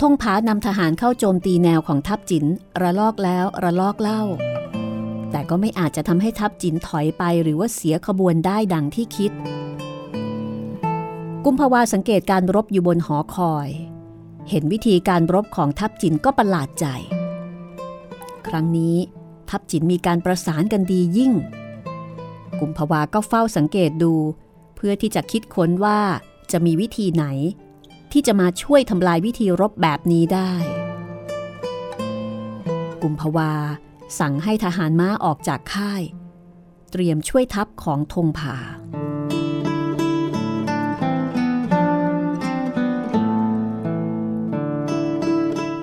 [0.00, 2.44] ธงผานำทหารเข้าโจมตีแนวของทัพจิน
[2.82, 4.22] ระลอกแล้วระลอกเล่า
[5.30, 9.32] แต่ก็ไม่อาจจะทำให้ทัพจินถอยไปหรือว่าเสียขบวนได้ดังที่คิด
[11.44, 13.68] กุมภาวาสังเกตการรบอยู่บนหอคอย
[14.50, 16.86] เห็นวิธีการรบของทัพจินก็ประหลาดใจ
[18.46, 18.96] ครั้งนี้
[19.50, 21.32] ทัพจินมีการประสานกันดียิ่ง
[22.60, 24.14] กุมภาวาก็เฝ้าสังเกตดู
[24.76, 26.00] เพื่อที่จะคิดค้นว่า
[26.52, 27.24] จะมีวิธีไหน
[28.12, 30.52] ที่จะมาช่วยทำลายวิธีรบแบบนี้ได้
[33.02, 33.52] กุมภาวา
[34.18, 36.02] สั่งให้ทหารม้าออกจากค่าย
[36.90, 38.56] เตรียมช่วยทัพของธงผา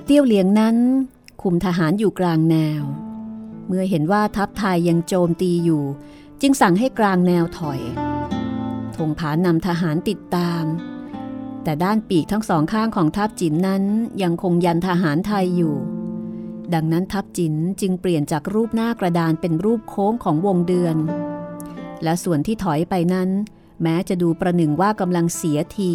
[0.05, 0.77] เตี้ยวเหลียงนั้น
[1.41, 2.83] คุมทหารอยู่กลางแนว
[3.67, 5.83] เมื่อเห็นว่าทัพไทยยังโจมตีอยู่
[6.41, 7.79] จึงสั่งให้กลางแนวถอย
[8.95, 10.65] ธงผานำทหารติดตาม
[11.63, 13.83] แต่ด้านปีกทั้งสองข้างของทัพจินนั้น
[14.21, 15.75] ยังคงยันทหารไทยอยู่
[16.73, 20.95] ดังนั้นทัพจินจึงเปลี่ยนจากรูปหน้ากระดานเป็นรูปโค้งของวงเดือน
[22.03, 23.29] และส่วนที่ถอยไปนั้น
[23.83, 25.91] แม้จะดูประหนึ่งว่ากำลังเสียที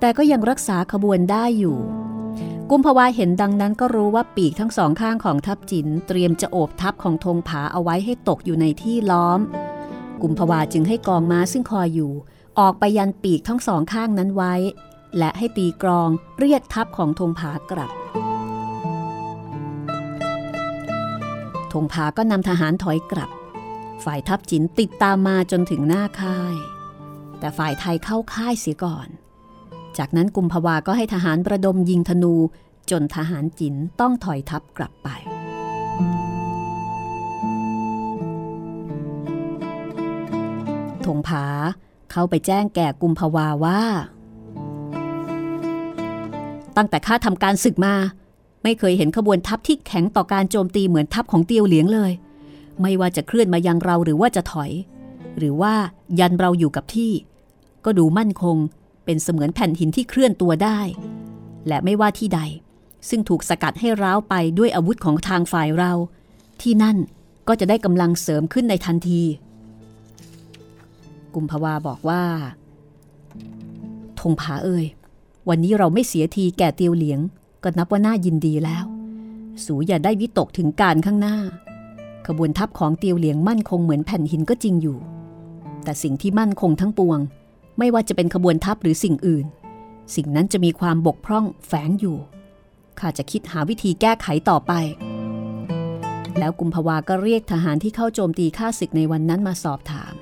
[0.00, 1.78] แต่ก็ยังรักษาขบวนได้อยู่
[2.70, 9.40] กุมภาวาเห็นดังนั้นก็รู้ว่าปีกทั้งสองข้างของทัพจิน เตรียมจะโอบทัพของธงผาเอาไว้ให้ตกอยู่ในที่ล้อม
[10.22, 12.12] กุมภาวาจึงให้กองม้าซึ่งคอยอยู่
[12.58, 14.54] ออกไปยันปีกทั้งสองข้างนั้นไว้
[15.18, 17.92] และให้ตีกรองเรียกทัพของธงผากลับ
[21.72, 23.30] ธงผาก็นำทหารถอยกลับ
[24.04, 26.56] ฝ่ายทัพจินติดตามมาจนถึงหน้าค่าย
[27.38, 29.08] แต่ฝ่ายไทยเข้าค่ายเสียก่อน
[29.98, 32.34] จากนั้นกุมภาวาก็ให้ทหารประดมยิงธนู
[32.90, 35.08] จนทหารจินต้องถอยทัพกลับไป
[41.08, 41.44] ธงผา
[42.12, 43.80] เข้าไปแจ้งแก่กุมภาวาว่า
[46.76, 47.94] ตั้งแต่ข้าทำการศึกมา
[48.62, 52.12] ไม่เคยเห็นขบวนทัพที่แข็งต่อการโจมตีเหมือนทัพของเตียวเหลียงเลย
[52.80, 54.70] ไม่ว่าจะเคลื่อนมายังเราหรือว่าจะถอย
[55.38, 55.74] หรือว่า
[56.20, 57.12] ยันเราอยู่กับที่
[57.84, 58.56] ก็ดูมั่นคง
[59.04, 60.78] เป็นเสมือนแผ่นหินที่เคลื่อนตัวได้
[61.68, 62.40] และไม่ว่าที่ใด
[63.08, 65.92] ซึ่งถูกสกัดให้ร้าวไปด้วยอาวุธของทางฝ่ายเรา
[66.62, 66.96] ที่นั่น
[67.48, 69.22] ก็จะได้กำลังเสริมขึ้นในทันที
[71.38, 72.22] กุมภาวาบอกว่า
[74.20, 74.86] ธงผาเอ่ย
[75.48, 77.20] วันนี้เราไม่เสียทีแก่เตียวเหลียง
[77.62, 78.84] ก็นับว่าน่ายินดีแล้ว
[79.64, 81.36] สูอย่าได้วิตกถึงการข้างหน้า
[82.26, 84.98] ขบวนทัพของเตียวเหลียงมั่นคงเหมือนแผ่นหินก็จริงอยู่
[85.84, 87.18] แต่สิ่งที่มั่นคงทั้งปวง
[87.78, 89.46] ไม่ว่าจะเป็นขบวนทัพหรือสิ่งอื่น
[90.14, 92.16] สิ่งนั้นจะมีความบกพร่องแฝงอยู่
[92.98, 94.72] ข้าจะคิดหาวิธีแก้ไขต่อไป
[96.38, 100.14] แล้วกุมภาวาก็เรียกทหารที่เข้าโจมตีข้าศึกในวันนั้นมาสอบถาม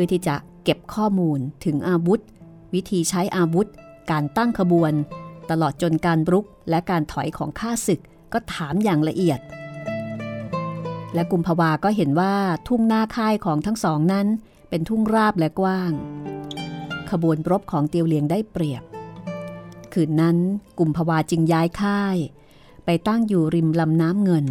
[0.00, 2.20] พื่อที่จะเก็บข้อมูลถึงอาวุธ
[2.74, 3.68] วิธีใช้อาวุธ
[4.10, 4.92] การตั้งขบวน
[5.50, 8.00] ตลอดจนการรุกและการถอยของข้าศึก
[8.32, 9.40] ก็ถามอย่างละเอียด
[11.14, 12.34] และกุมภาวาก็เห็นว่า
[12.68, 14.26] ทุ่งหน้าค่ายของทั้งสองนั้น
[14.70, 15.92] เป็นทุ่งราบและกว้าง
[17.10, 18.82] ขบวนรบของเตียวเลียงได้เปรียบ
[19.92, 20.36] คืนนั้น
[20.78, 22.16] กุมภาวาจึงย้ายค่าย
[22.84, 24.46] ไปตั้งอยู่ริมลำน้ำเงิน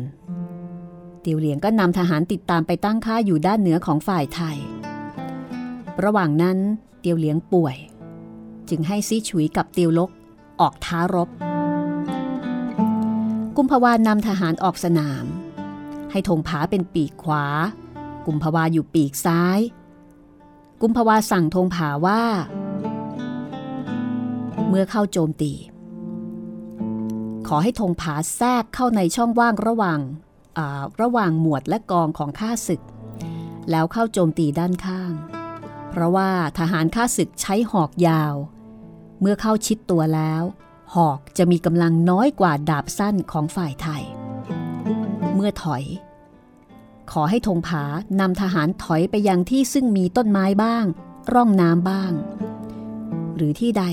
[1.22, 4.60] เตียวเลียงก็นำทหารติดตามไปตั้งค่ายอยู่ด้านเหนือของฝ่ายไทย
[6.04, 6.58] ระหว่างนั้น
[7.00, 7.76] เตียวเลียงป่วย
[8.70, 10.10] จึงให้ซีฉุยกับเตียวลก
[10.60, 11.30] ออกท้ารบ
[13.58, 15.26] กุมภาวานำทหารออกสนาม
[16.12, 17.46] ให้ธงผาเป็นปีกขวา
[18.26, 19.60] กุมภาวาอยู่ปีกซ้าย
[20.82, 22.22] กุมภาวาสั่งธงผาว่า
[24.68, 25.54] เมื่อเข้าโจมตี
[27.48, 30.00] ขอให้ธงผาแทรกเข้าในช่องว่างระหว่าง
[31.02, 32.82] ระหว่างหมวดและกองของข้าศึก
[33.72, 35.12] แล้วเข้าโจมตีด้านข้าง
[35.90, 38.36] เพราะว่าทหารข้าศึกใช้หอกยาว
[39.22, 40.44] เมื่อเข้าชิดตัวแล้ว
[40.96, 44.04] หอกจะมีกำลังน้อยกว่าดาบสั้นของฝ่ายไทย
[45.36, 45.84] เมื่อถอย
[47.12, 47.84] ขอให้ธงผา
[48.20, 50.86] นำทหารถอยไปยังที่ซึ่งมีต้นไม้บ้าง
[51.34, 52.12] ร่องน้ำบ้าง
[53.36, 53.84] หรือที่ใด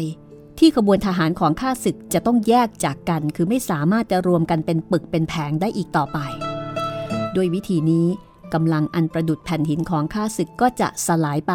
[0.59, 6.19] ที่ขบวนทหารของข้าศึกจะต้องแยกจากกัน คือไม่สามารถจะรวมกันเป็นปึกเป็นแผงได้อีกต่อไป
[7.37, 8.07] ด้วยวิธีนี้
[8.55, 11.55] กำลังอันประดุดแผ่นหินของข้าศึกก็จะสลายไป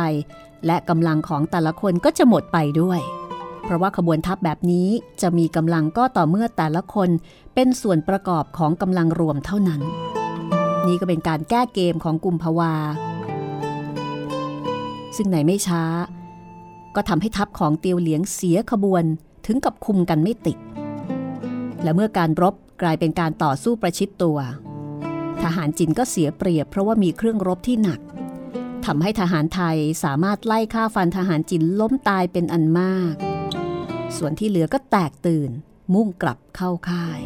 [0.65, 2.99] และกำลังของแต่ละคนก็จะหมดไปด้วย
[3.63, 4.87] เพราะว่าขบวนทัพแบบนี้
[5.21, 7.09] จะมีกำลังก็ต่อเมื่อแต่ละคน
[7.55, 9.81] เป็นส่วนประกอบของกำลังรวมเท่านั้น
[10.87, 12.73] นี่ก็เป็นการแก้เกมของกุมภาวา
[15.15, 15.83] ซึ่งไหนไม่ช้า
[16.95, 19.03] ก็ทำให้ทัพของเตียวเหลียงเสียขบวน
[19.45, 20.57] ถึงกับคุมกันไม่ติด
[21.83, 24.37] และเมื่อการรบกลายเป็นการต่อสู้ประชิดตัว
[25.43, 27.99] ทหารจินก็เสียเปรียบเพราะว่ามีเครื่องรบที่หนัก
[28.85, 33.13] ทำให้ทหารไทยสามารถไล่ฆ่าฟันทหารจินล้มตายเป็นอันมาก
[34.17, 35.51] ส่วนที่เหลือก็แตกตื่น
[35.93, 37.19] มุ่งกลับเข้าค่าย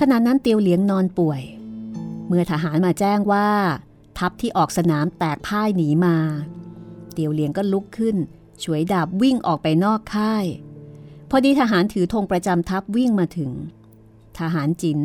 [0.00, 1.42] ขณะนั้นเตียวเหลียงนอนป่วย
[2.26, 3.48] เมื่อทหารมาแจ้งว่า
[4.18, 6.16] ทัพที่ออกสนามแตกพ่ายหนีมา
[7.12, 8.16] เตียวเหลียงก็ลุกขึ้น
[8.62, 10.44] ช่วยดาบวิ่งออกไปนอกค่าย
[11.30, 13.50] พอดีทหารถือธงประจำทัพวิ่งมาถึง
[14.38, 14.98] ทหารจิน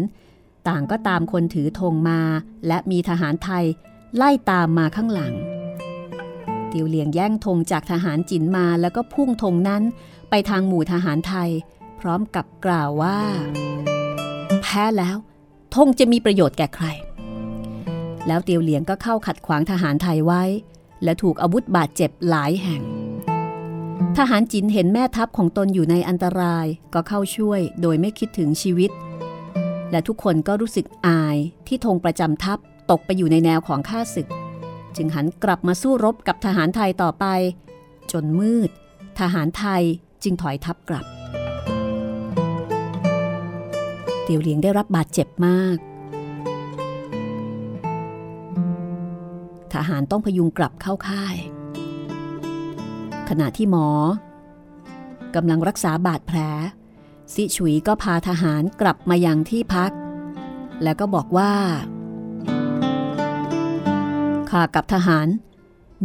[0.67, 2.19] ต่างก็ตามคนถือธงมา
[2.67, 3.65] และมีทหารไทย
[4.15, 5.33] ไล่ตามมาข้างหลัง
[6.69, 9.83] เตียวเหลียงแย่งธงจากทหารจินมาแล้วก็พุ่งธงนั้น
[10.29, 11.49] ไปทางหมู่ทหารไทย
[11.99, 13.19] พร้อมกับกล่าวว่า
[14.61, 15.17] แพ้แล้ว
[15.75, 16.87] ธงจะมีประโยชน์แก่ใคร
[18.27, 20.43] แล้วเตียวเหลียงก็เข้าขัดขวางทหารไทยไว้
[21.03, 22.81] และถูกอาวุธบาดเจ็บหลายแห่ง
[24.19, 28.91] ทหารจินเห็นแม่ทัพของตนอยู่ในอันตรายก็เข้าช่วยโดยไม่คิดถึงชีวิต
[29.91, 31.37] และทุกคนก็รู้สึกอาย
[31.67, 32.57] ที่ธงประจำทัพ
[32.91, 34.27] ตกไปอยู่ในแนวของข้าศึก
[34.95, 37.25] จึงหันกลับมาสู้รบกับทหารไทยต่อไป
[38.11, 38.69] จนมืด
[39.19, 39.83] ทหารไทย
[40.23, 41.05] จึงถอยทัพกลับ
[44.23, 45.77] เตียวเหลียงได้รับบาดเจ็บมาก
[49.73, 51.37] ทหารต้องพยุงกลับเข้าค่าย
[53.29, 53.87] ขณะที่หมอ
[55.35, 56.37] กำลังรักษาบาดแผล
[57.33, 59.91] ซิฉุยก็พาทหารกลับมายังที่พัก
[60.83, 61.51] แล้วก็บอกว่า
[64.49, 65.27] ข้ากับทหาร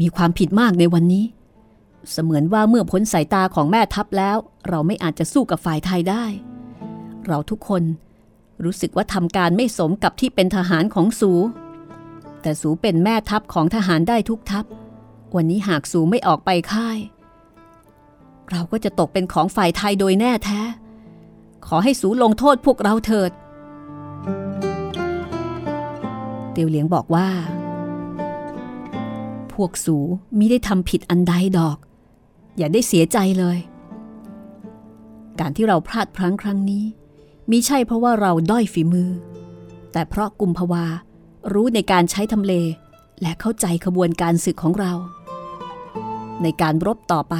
[0.01, 1.25] มีความผิดมากในวันนี้
[2.11, 4.37] เสมือนว่าเมื่อพ้นสายตาของแม่ทัพแล้ว
[4.69, 6.25] เราไม่อาจจะสู้กับฝ่ายไทยได้
[7.27, 7.83] เราทุกคน
[8.65, 11.33] รู้สึกว่าทำการไม่สมกับที่เป็นทหารของสู
[12.43, 14.65] แต่สูเป็นแม่ทัพของทหารได้ทุกทัพ
[15.37, 16.99] วันนี้หากสูไม่ออกไปค่าย
[18.51, 20.61] เราก็จะตกเป็นของฝ่ายไทยโดยแน่แท้
[21.67, 23.31] ขอให้สูลงโทษพวกเราเถิด
[26.53, 27.29] เตียวเหลียงบอกว่า
[29.53, 29.97] พวกสู
[30.39, 31.79] มิได้ทำผิดอันใดดอก
[32.57, 33.59] อย่าได้เสียใจเลย
[35.41, 36.85] การที่เราพลาดพลั้งครั้งนี้
[37.51, 39.11] มิใช่เพราะว่าเราด้อยฝีมือ
[39.93, 40.85] แต่เพราะกุมภาวา
[41.53, 42.55] รู้ในการใช้ทำเล
[43.23, 44.93] และเข้าใจขบวนการศึกของเรา
[46.43, 47.37] ในการรบต่อไป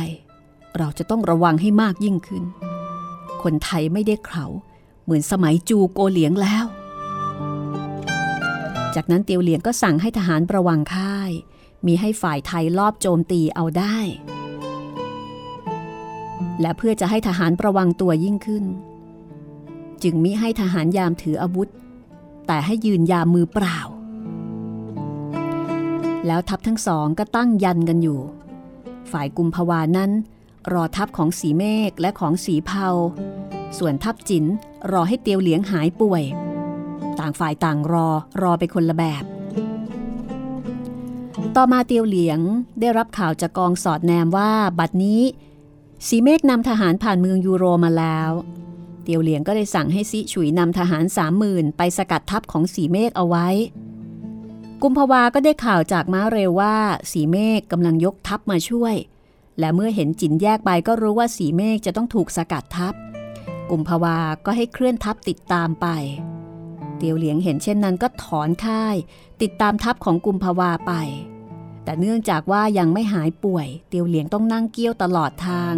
[0.79, 2.45] เราจะต้องระวังให้มากยิ่งขึ้น
[3.43, 4.47] คนไทยไม่ได้เขา
[5.05, 6.65] เหมือนสมัยจูโกเหลียงแล้ว
[8.95, 11.31] จากนั้นเตียวเหลียงก็สั่งให้ทหารระวังค่าย
[11.87, 13.99] มีให้ฝ่ายไทยลอบโจมตีเอาได้
[16.61, 18.65] และเพื่อจะให้ทหารระวังตัวยิ่งขึ้น
[20.03, 21.69] จึงมิให้ทหารยามถืออาวุธ
[22.47, 23.79] แต่ให้ยืนยามมือเปล่า
[26.27, 28.21] แล้วทัพทั้งสองก็ตั้งยันกันอยู่
[29.13, 30.11] ฝ่ายกุมภาวานั้น
[30.73, 32.89] รอทัพของสีเมฆและของสีเผา
[33.79, 34.45] ส่วนทัพจิน
[34.93, 36.23] รอให้เตียวเหลียงหายป่วย
[37.19, 38.09] ต่างฝ่ายต่างรอ
[38.43, 39.25] รอไปคนละแบบ
[41.57, 42.41] ต่อมาเตียวเหลียง
[42.81, 45.23] ได้รับข่าวจากกองสอดแนมว่าบัดนี้
[46.09, 48.31] สีเมฆนำทหารผ่านเมืองยูโรมาแล้ว
[49.03, 53.49] เตียวเหลียงก็ได้สั่งให้ซิฉุยนำทหารสามหมื่นไปสกัดทัพของสีเมฆเอาไว้
[54.83, 56.77] กุมภาวาก็ได้ข่าวจากม้าเร็วว่า
[57.13, 58.95] สีเมฆกำลังยกทัพมาช่วย
[59.59, 62.95] และเมื่อเห็นจินแยกไปก็รู้ว่าสีเมฆจะต้องถูกสกัดทัพ
[63.71, 65.87] กุมภาวาก็ให้เคลื่อนทัพติดตามไป
[66.97, 68.97] เตียวเหลียงเห็นเช่นนั้นก็ถอนค่าย
[69.43, 70.93] ติดตามทัพของกุมภาวาไป
[71.85, 75.75] แต่เนื่องจากว่ายังไม่หายป่วย เตียวเหลียงต้องนั่งเกี้ยวตลอดทาง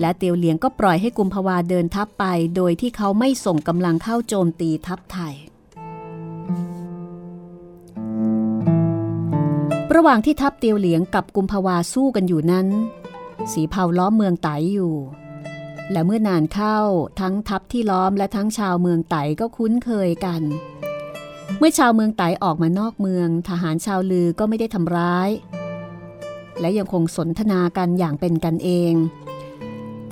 [0.00, 2.24] และเตียวเหลียงก็ปล่อยให้กุมภาวาเดินทัพไป
[2.56, 5.34] โดยที่เขาไม่ส่งกำลังเข้าโจมตีทัพไทย
[9.94, 12.66] ระหว่างที่ทัพเตียวเหลียงกับกุมภาวาสู้กันอยู่นั้น
[13.52, 14.94] สีเผาล้อมเมืองไตอยู่
[15.92, 16.78] และเมื่อนานเข้า
[17.20, 20.42] ทั้งทัพที่ล้อมและทั้งชาวเมืองไตก็คุ้นเคยกัน
[21.58, 25.30] เมื่อชาวเมืองไตออกมานอกเมือง ทหารชาวลือก็ไม่ได้ทำร้าย
[26.60, 28.94] และยังคงสนทนากันอย่างเป็นกันเอง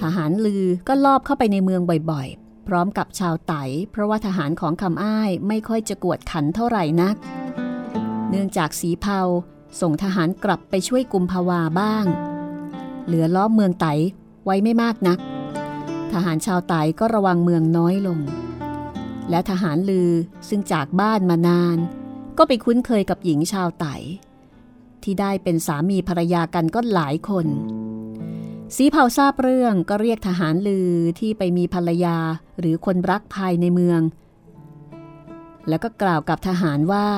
[0.00, 3.54] ทหารลือก็ลอบเข้าไปในเมืองบ่อยๆ พร้อมกับชาวไต
[3.90, 7.16] เพราะว่าทหารของคำอ้ายไม่ค่อยจะกวดขันเท่าไหร่นัก
[8.30, 9.20] เนื่องจากสีเผา
[9.80, 12.04] ส่งทหารกลับไปช่วยกุมภาวาบ้าง
[13.06, 13.86] เหลือล้อมเมืองไต
[14.44, 15.18] ไว้ไม่มากนัก
[16.12, 18.18] ทหารชาวไตก็ระวังเมืองน้อยลง
[19.30, 20.10] และทหารลือ
[20.48, 21.78] ซึ่งจากบ้านมานาน
[22.38, 23.86] ก็ไปคุ้นเคยกับหญิงชาวไต
[25.02, 27.46] ที่ได้เป็นสามีภรรยากันก็หลายคน
[28.76, 32.16] สีเผาทราบเรื่องก็เรียกทหารลือที่ไปมีภรรยา
[32.58, 34.00] หรือคนรักภายในเมือง
[35.68, 37.08] แล้วก็กล่าวกับทหารว่า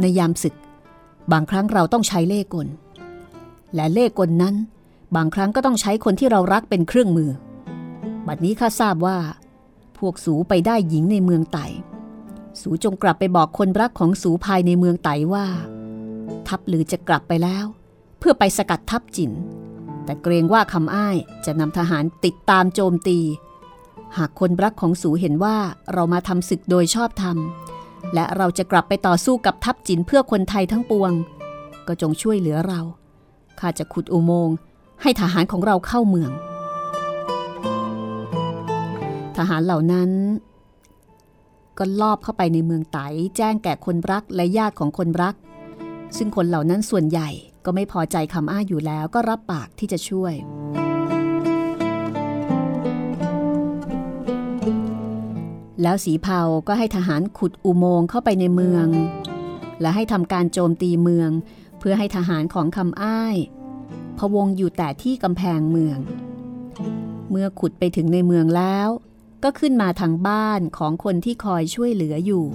[0.00, 0.54] ในยามศึก
[1.32, 2.68] บางครั้งเราต้องใช้เล่กล
[3.74, 4.54] และเล่กลนั้น
[5.16, 7.30] บางครั้งก็ต้องใช้คนที่เรารักเป็นเครื่องมือ
[8.26, 9.18] บัดนี้ข้าทราบว่า
[9.98, 11.66] พวกสูไปได้หญิงในเมืองไต่
[12.60, 15.46] สูจงกลับไปบอกคนรักของสูภายในเมืองไต่ว่า
[16.48, 17.64] ทัพหรือจะกลับไปแล้ว
[18.18, 19.32] เพื่อไปสกัดทัพจิน
[20.04, 23.18] แต่เกรงว่าคำอ้ายจะนำทหารติดตามโจมตี
[24.16, 25.56] หากคนรักของสูเห็นว่า
[25.92, 27.36] เรามาทำศึกโดยชอบธรรม
[28.14, 31.12] และเราจะกลับไปต่อสู้กับทัพจินเพื่อคนไทยทั้งปวง
[31.86, 32.80] ก็จงช่วยเหลือเรา
[33.60, 34.56] ข้าจะขุดอุโมงค์
[35.02, 36.30] ให้ทหารของเราเข้าเมือง
[39.36, 40.10] ทหารเหล่านั้น
[41.78, 42.98] ก็ลอบเข้าไปในเมืองไต
[43.36, 45.34] แจ้งแก่คนรักและญาติของคนรัก
[46.16, 47.28] ซึ่งคนเหล่านั้นส่วนใหญ่
[47.64, 50.34] ก็ไม่พอใจคำอ้าอยู่แล้วก็รับปากที่จะช่วย
[55.82, 58.86] แล้วสีเผาก็ให้ทหารขุดอุโมงค์เข้าไปในเมือง
[59.80, 61.30] และให้ทำการโจมตีเมือง
[61.78, 63.36] เพื่อให้ทหารของคำอ้าย
[64.18, 65.98] พวงอยู่แต่ที่กำแพงเมือง
[67.30, 68.88] เมื่อขุดไปถึงในเมืองแล้ว
[69.44, 72.46] ก็ขึ้นมาทางบ้านของคนที่คอยช่วยเหลืออยู่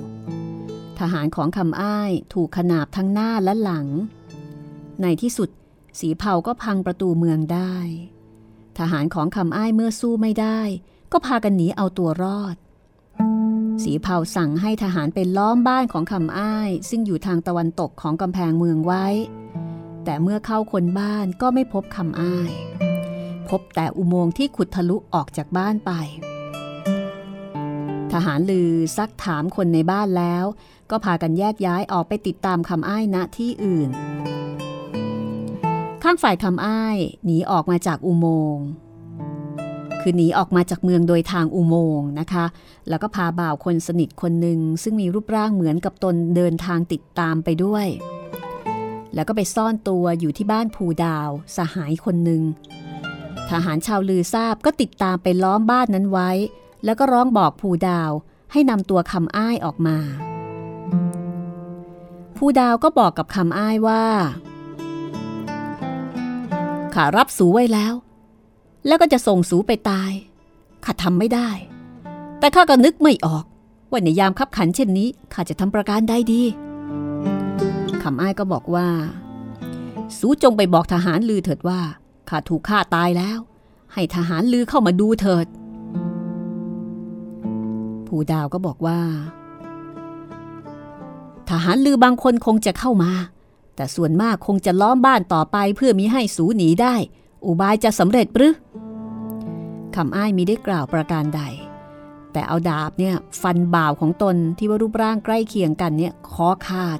[1.00, 3.88] ทหารของคำอ้ายถูกขนาบทั้งหน้าและหลัง
[5.02, 5.50] ในที่สุด
[6.00, 7.76] สีเผาก็พังประตูเมืองได้
[8.80, 10.60] ทหารของคำอ้ายเมื่อสู้ไม่ได้
[11.12, 12.56] ก็พากันหนีเอาตัวรอด
[13.84, 19.06] สีเผาสั่งให้ทหารไปล้อมบ้านของคำอ้าย ซึ่งอยู่ทางตะวันตกของกำแพงเมืองไว้
[20.06, 22.52] แต่เมื่อเข้าคนบ้านก็ไม่พบคำอ้าย
[23.50, 25.92] พบแต่อุโมงค์ที่ขุดทะลุออกจากบ้านไป
[28.12, 30.46] ทหารลือซักถามคนในบ้านแล้ว
[30.90, 33.90] ก็พากันแยกย้ายออกไปติดตามคำอ้ายณที่อื่น
[36.04, 38.66] ข้างฝ่ายคำอ้ายหนีออกมาจากอุโมงค์
[40.02, 42.46] คือหนีออกมาจากเมืองโดยทางอุโมงค์นะคะ
[42.90, 47.88] แล้วก็พาบ่าวคนสนิทคนหนึ่งซึ่งมีรูปร่างเหมือนกับตนเดินทางติดตามไปด้วย
[49.14, 52.42] แล้วก็ไปซ่อนตัวอยู่ที่บ้านภูดาว สหายคนหนึ่ง
[53.50, 56.30] ทหารชาวลือทราบก็ติดตามไปล้อมบ้านนั้นไว้
[56.86, 58.12] แล้วก็ร้องบอกภูดาว
[58.52, 59.98] ให้นำตัวคำอ้ายออกมา
[62.38, 64.04] ภูดาวก็บอกกับคำอ้ายว่า
[66.94, 67.94] ข้ารับสูไว้แล้ว
[68.88, 70.12] แล้วก็จะส่งสูไปตาย
[70.86, 71.50] ข้าทำไม่ได้
[72.40, 73.46] แต่ข้าก็นึกไม่ออก
[73.90, 76.44] ว่าในยามขับขันเช่นนี้ข้าจะทำประการใดดี
[78.02, 78.88] คำอ้ายก็บอกว่า
[80.18, 81.80] สูจงไปบอกทหารลือเถิดว่า
[82.30, 83.40] ข้าถูกฆ่าตายแล้ว
[83.94, 85.48] ให้ทหารลือเข้ามาดูเถิด
[88.08, 89.00] ผู้ดาวก็บอกว่า
[91.50, 93.12] ทหารลือบางคนคงจะเข้ามา
[93.76, 96.96] แต่ส่วนมากคงจะล้อมบ้านต่อไปเพื่อมิให้สูหนีได้
[97.46, 98.54] อุบายจะสำเร็จหรือ
[99.96, 101.42] คำอ้ายมีได้กล่าวประการใด
[102.34, 107.00] แต่เอาดาบเนี่ยฟันบ่าวของตนที่ว่ารูปร่างใกล้เคียงกันเนี่ยคอขาด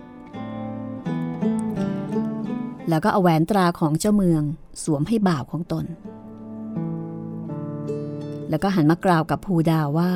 [2.90, 4.44] แล้วก็เอาแหวนตราของเจ้าเมือง
[4.84, 5.86] สวมให้บ่าวของตน
[8.50, 10.12] แล้วก็หันมากล่าวกับภูดาวว่า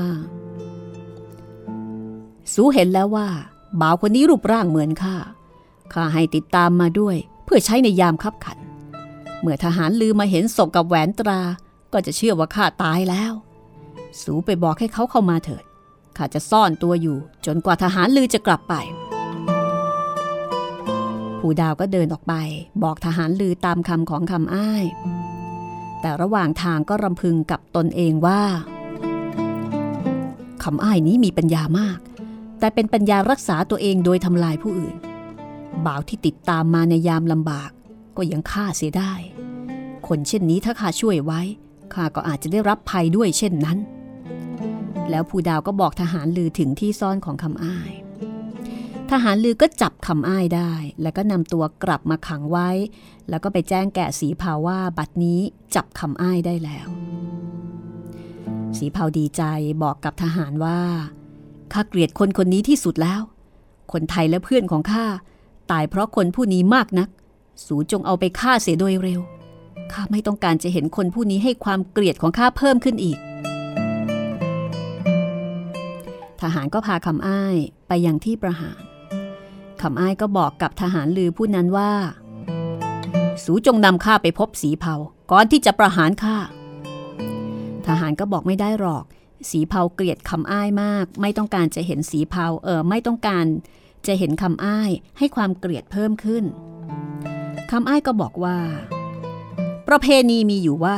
[2.54, 3.28] สูเห็นแล้วว่า
[3.82, 5.16] บ่าวคนนี้รูปร่างเหมือนข้า
[5.94, 7.16] ข้าให้ติดตามมาด้วย
[7.46, 8.58] เพื่อใช้ในยามคับขัน
[9.42, 11.42] เมื่อทหารลือมาเห็นศพกับแหวนตรา
[11.94, 13.34] ก็จะเชื่อว่าข้าตายแล้ว
[14.22, 15.64] สูไปบอกให้เขาเข้ามาเถิด
[16.18, 18.74] ข้าจะซ่อนตัวอยู่ จนกว่าทหารลือจะกลับไป
[21.40, 22.34] ผู้ดาวก็เดินออกไป
[22.84, 24.86] บอกทหารลือตามคำของคำอ้าย
[26.02, 28.42] แต่ระหว่างทางก็รำพึงกับตนเองว่า
[30.64, 32.00] คำอ้ายนี้มีปัญญามาก
[32.60, 34.96] แต่เป็นปัญญารักษาตัวเองโดยทำลายผู้อื่น
[35.86, 37.72] บ่าวที่ติดตามมาในยามลำบาก
[38.18, 39.14] ก็ยังฆ่าเสียได้
[40.08, 41.42] คนเช่นนี้ถ้าข้าช่วยไว้
[41.94, 43.78] ข้าก็อาจจะได้รับภัยด้วยเช่นนั้น
[45.10, 47.92] แล้วผู้ดาวก็บอกทหารลือถึงที่ซ่อนของคำอ้าย
[49.12, 52.70] ทหารลือก็จับคำอ้ายได้ แล้วก็นำตัวกลับมาขังไว้
[53.30, 55.40] แล้วก็ไปแจ้งแก่สีเผาว่าบัดนี้
[55.76, 56.88] จับคำอ้ายได้แล้ว
[58.78, 59.44] สีเผาดีใจ
[59.84, 60.80] บอกกับทหารว่า
[61.74, 63.22] ข้าเกลียดคนคนนี้ที่สุดแล้ว
[63.92, 65.06] คนไทยและเพื่อนของข้า
[65.72, 67.10] ตายเพราะคนผู้นี้มากนัก
[67.66, 69.22] สูจงเอาไปฆ่าเสียโดยเร็ว
[69.92, 73.18] ข้าไม่ต้องการจะเห็นคนผู้นี้ให้ความเกลียดของข้าเพิ่มขึ้นอีก
[76.42, 77.56] ทหารก็พาคำอ้าย
[77.88, 78.82] ไปยังที่ประหาร
[79.82, 81.94] คำอ้ายก็บอกกับทหารลือผู้นั้นว่า
[83.44, 84.96] สูจงนำข้าไปพบสีเผา
[85.32, 86.38] ก่อนที่จะประหารข้า
[87.88, 89.06] ทหารก็บอกไม่ได้หรอก
[89.50, 93.46] สีเผาเกลียดคำอ้ายมาก ไม่ต้องการจะเห็นสีเผาเออไม่ต้องการ
[94.08, 96.44] จะเห็นคำอ้ายให้ความเกลียดเพิ่มขึ้น
[97.72, 98.58] คำอ้ายก็บอกว่า
[99.88, 100.98] ประเพณีมีอยู่ว่า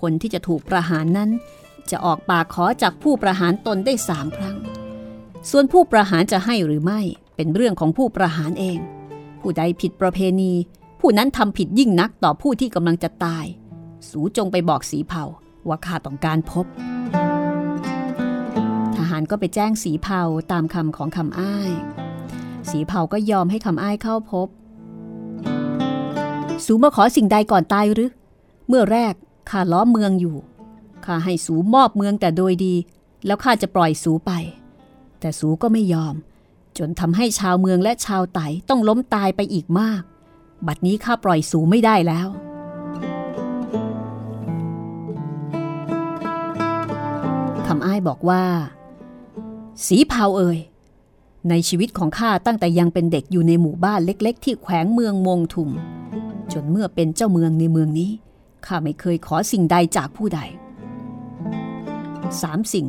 [0.00, 1.30] คนที่จะถูกประหารนั้น
[1.90, 4.56] จะออกปากขอจากผู้ประหารตนได้สามครั้ง
[5.50, 7.00] ส่วนผู้ประหารจะให้หรือไม่
[7.36, 8.78] เป็นเรื่องของผู้ประหารเอง
[9.40, 10.52] ผู้ใดผิดประเพณี
[11.00, 13.44] ผู้นั้นทำผิดยิ่งนักต่อผู้ที่กำลังจะตาย
[14.10, 15.24] สูจงไปบอกสีเผา
[15.68, 16.66] ว่าข้าต้องการพบ
[18.96, 20.22] ทหารก็ไปแจ้งสีเผา
[20.52, 21.72] ตามคำของคำอ้าย
[22.70, 24.48] สีเผาก็ยอมให้คำอ้ายเข้าพบ
[26.66, 28.10] สูมาขอสิ่งใดก่อนตายหรือ
[28.68, 29.14] เมื่อแรก
[29.50, 30.36] ข้าล้อมเมืองอยู่
[31.04, 32.74] ข้าให้สูมอบเมืองแต่โดยดี
[33.26, 34.32] แล้วข้าจะปล่อยสูไป
[35.20, 36.14] แต่สูก็ไม่ยอม
[36.78, 40.02] จนทำให้ชาวเมืองและชาวไต่ต้องล้มตายไปอีกมาก
[40.66, 42.28] บัดนี้ข้าปล่อยสูไม่ได้แล้ว
[47.66, 48.44] คำอ้ายบอกว่า
[49.86, 50.58] สีเผาเอ่ย
[51.50, 55.70] ในชีวิตของข้าตั้งแต่ยังเป็นเด็กอยู่ในหมู่บ้านเล็ก ๆ ที่แขวงเมืองมงทุม
[56.52, 58.10] จนเมื่อเป็นเจ้าเมืองในเมืองนี้
[58.66, 60.40] ข้าไม่เคยขอสิ่งใดจากผู้ใด
[62.42, 62.86] สามสิ่ง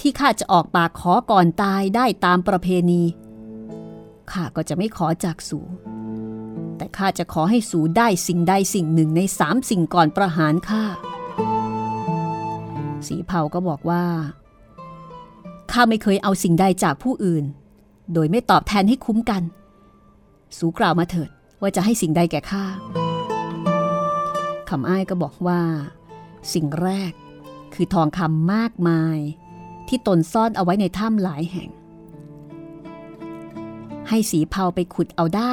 [0.00, 3.02] ที่ข้าจะออกปากขอก่อนตายได้ตามประเพณี
[4.32, 5.60] ข้าก็จะไม่ขอจากสู
[6.76, 10.84] แต่ข้าจะขอให้สูได้สิ่งใดสิ่งหนึ่งในสามสิ่งก่อนประหารข้า
[13.06, 14.04] สีเผาก็บอกว่า
[15.72, 17.44] ข้าไม่เคยเอาสิ่งใดจากผู้อื่น
[18.14, 19.42] โดยไม่ตอบแทนให้คุ้มกัน
[20.58, 21.30] สูกล่าวมาเถิด
[21.62, 22.64] ว่าจะให้สิ่งใดแก่ข้า
[24.68, 25.62] คำอ้ายก็บอกว่า
[26.54, 27.12] สิ่งแรก
[27.74, 29.18] คือทองคำมากมาย
[29.88, 31.70] ที่ตนซ่อนเอาไว้ในถ้ำหลายแห่ง
[34.08, 35.52] ให้สีเผาไปขุดเอาได้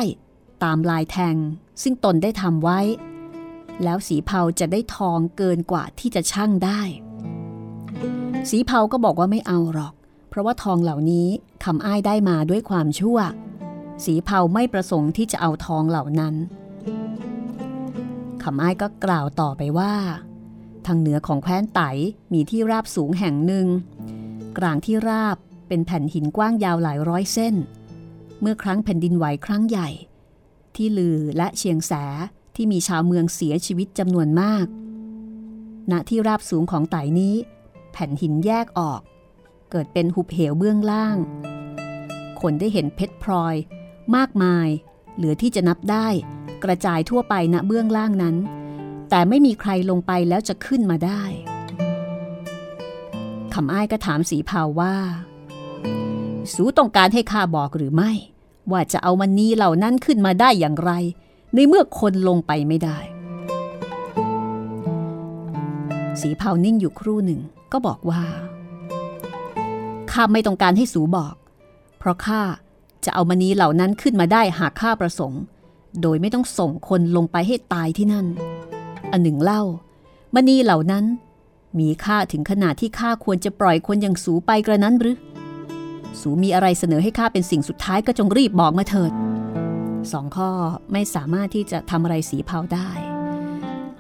[0.64, 1.36] ตามลายแทง
[1.82, 2.80] ซึ่งตนได้ทำไว้
[3.84, 6.82] แล้วสีเผาจะได้ทองเกินกว่าที่จะช่างได้
[8.50, 9.94] สีเผาก็บอกว่าไม่เอาหรอก
[10.30, 11.28] เพราะว่าทองเหล่านี้
[11.64, 13.18] คำอ้ายได้มาด้วยความชั่ว
[14.06, 16.36] สีเผาไม่ประสงค์ที่จะเอาทองเหล่านั้น
[18.44, 19.94] คำอ้ายก็กล่าวต่อไปว่า
[20.86, 21.82] ทางเหนือของแคว้นไต
[22.34, 23.68] มีที่ราบสูงแห่งหนึ่ง
[24.58, 25.38] กลางที่ราบ
[25.68, 27.56] เป็นแผ่นหินกว้างยาวหลายร้อยเส้น
[28.42, 29.90] เมื่อครั้งแผ่นดินไหวครั้งใหญ่
[30.76, 31.94] ที่ลือและเชียงแส
[32.56, 34.66] ที่มีชาวเมืองเสียชีวิตจำนวนมาก
[35.92, 37.36] ณที่ราบสูงของไตนี้
[37.92, 39.02] แผ่นหินแยกออก
[39.72, 41.18] เกิดเป็นหุบเหวเบื้องล่าง
[42.42, 43.56] คนได้เห็นเพชรพลอย
[44.16, 44.68] มากมาย
[45.16, 46.08] เหลือที่จะนับได้
[46.64, 48.36] กระจายทั่วไปณเบื้องล่างนั้น
[49.10, 51.24] แต่ไม่มีใครลงไปแล้วจะขึ้นมาได้
[53.54, 54.96] คำอ้ายก็ถามสีเผาว่า
[56.54, 58.12] สูต้องการให้ข้าบอกหรือไม่
[58.72, 60.92] ว่าจะเอามันนี้เหล่านั้นขึ้นมาได้อย่างไร
[61.54, 62.98] ในเมื่อคนลงไปไม่ได้
[66.22, 67.42] สีเผานิ่งอยู่ครู่หนึ่ง
[67.72, 68.24] ก็บอกว่า
[70.12, 71.36] ข้าไม่ต้องการให้สูบอก
[72.00, 72.42] เพราะข้า
[73.06, 75.42] จะเอามณีเหล่านั้นขึ้นมาได้หากข้าประสงค์
[76.02, 78.26] โดยไม่ต้องส่งคนลงไปให้ตายที่นั่น
[79.12, 79.62] อันหนึ่งเล่า
[80.36, 81.06] มณีเหล่านั้น
[81.80, 85.18] มีค่าถึงขนาดที่ข้าควรจะปล่อยคนอย่างสูไปกระนั้นหรือ
[86.20, 89.12] สูมีอะไรเสนอให้ข้าเป็นสิ่งสุดท้ายก็จงรีบบอกมาเถิด
[90.12, 90.52] สองข้อ
[90.92, 92.90] ไม่สามารถที่จะทำอะไรสีเผาได้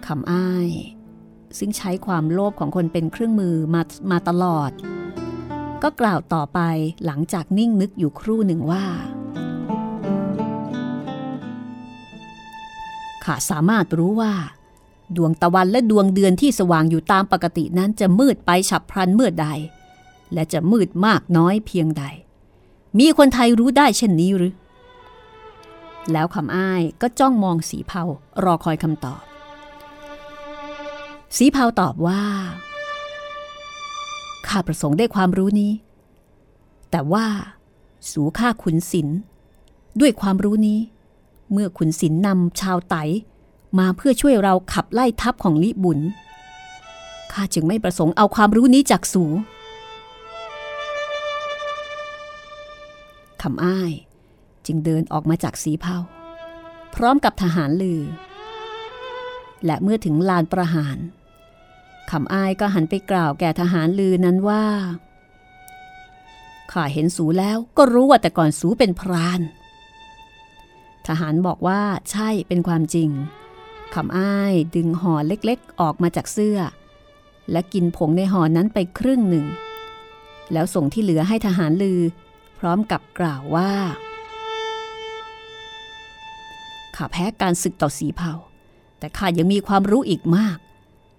[0.05, 0.69] คำอ้าย
[1.57, 3.81] ซึ่งใช้ความโลภของคนเป็นเครื่องมือมา
[4.11, 4.71] มาตลอด
[5.83, 6.59] ก็กล่าวต่อไป
[7.05, 8.85] หลังจากนิ่งนึกอยู่ครู่หนึ่งว่า
[13.23, 14.33] ข้าสามารถรู้ว่า
[15.15, 19.47] ดวงตะวันและดวงเดือนที่สว่างอยู่ตามปกตินั้นจะมืดไปฉับพลันเมื่อใด
[20.33, 22.03] และจะมืดมากน้อยเพียงใด
[22.99, 24.53] มีคนไทยรู้ได้เช่นนี้หรือ
[26.11, 28.03] แล้วคำอ้ายก็จ้องมองสีเผา
[28.43, 29.21] รอคอยคำตอบ
[31.37, 32.23] สีเผาตอบว่า
[34.47, 35.71] ข้าประสงค์ได้ความรู้นี้
[36.91, 37.25] แต่ว่า
[38.11, 39.07] สูข้าขุนศิล
[39.99, 40.79] ด้วยความรู้นี้
[41.51, 42.95] เมื่อขุนศิลนำชาวไต
[43.79, 45.99] มาเพื่อช่วยเราขับไล่ทัพของลิบุญ
[47.31, 49.23] ข้าจึงไม่ประสงค์เอาความรู้นี้จากสู
[53.41, 53.91] คำอ้าย
[54.65, 55.97] จึงเดินออกมาจากสีเผา
[56.95, 58.01] พร้อมกับทหารลือ
[59.65, 60.97] และเมื่อถึงลานประหาร
[62.11, 64.65] คำอ้ายก็หันไปกล่าวแก่ทหารลือนั้นว่า
[66.71, 69.41] ข้าเห็นสูแล้วก็รู้ว่าแต่ก่อนสูเป็นพราน
[71.07, 71.81] ทหารบอกว่า
[72.11, 73.09] ใช่เป็นความจริง
[73.93, 76.59] คำอ้ายดึงห่อเล็กๆ ออกมาจากเสื้อ
[77.51, 79.45] และกินผงในห่อนั้นไปครึ่งหนึ่ง
[80.53, 82.01] แล้วส่งที่เหลือให้ทหารลือ
[82.59, 83.71] พร้อมกับกล่าวว่า
[86.95, 88.33] ข้าแพ้การศึกต่อสีเผา
[88.99, 90.57] แต่ข้ายังมีความรู้อีกมาก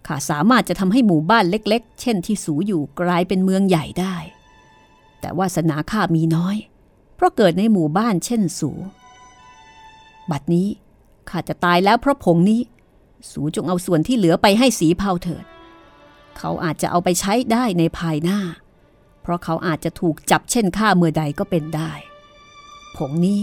[0.07, 4.17] ข้าสามารถจะทำให้หมู่บ้านเล็ก ๆ เช่นที่สูอยู่กลายเป็นเมืองใหญ่ได้
[5.21, 6.57] แต่วาสนาข้ามีน้อย
[7.17, 8.71] เพราะเกิดในหมู่บ้านเช่นสู
[10.31, 10.69] บัดนี้
[11.31, 12.61] ข้าจะตายแล้วเพราะผงนี้
[13.33, 15.45] สูจงเอาส่วนที่เหลือไปให้สีเผาเถิด
[16.39, 18.41] เขาอาจจะเอาไปใช้ได้ในภายหน้า
[19.23, 21.93] เพราะเขาอาจจะถูกจับเช่นข้าเมื่อใดก็เป็นได้
[22.97, 23.43] ผงนี้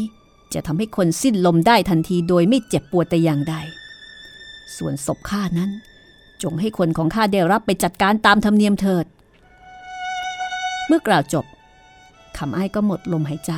[0.54, 3.56] จะทำให้คนสิ้นลมได้ทันทีโดยไม่เจ็บปวดแต่อย่างใด
[4.78, 5.72] ส่วนศพข้านั้น
[6.44, 9.06] จงให้คนของข้าได้รับไปจัดการตามธรรมเนียมเถิด
[10.88, 11.46] เมื่อกล่าวจบ
[12.38, 13.54] คำอ้ายก็หมดลมหายใจ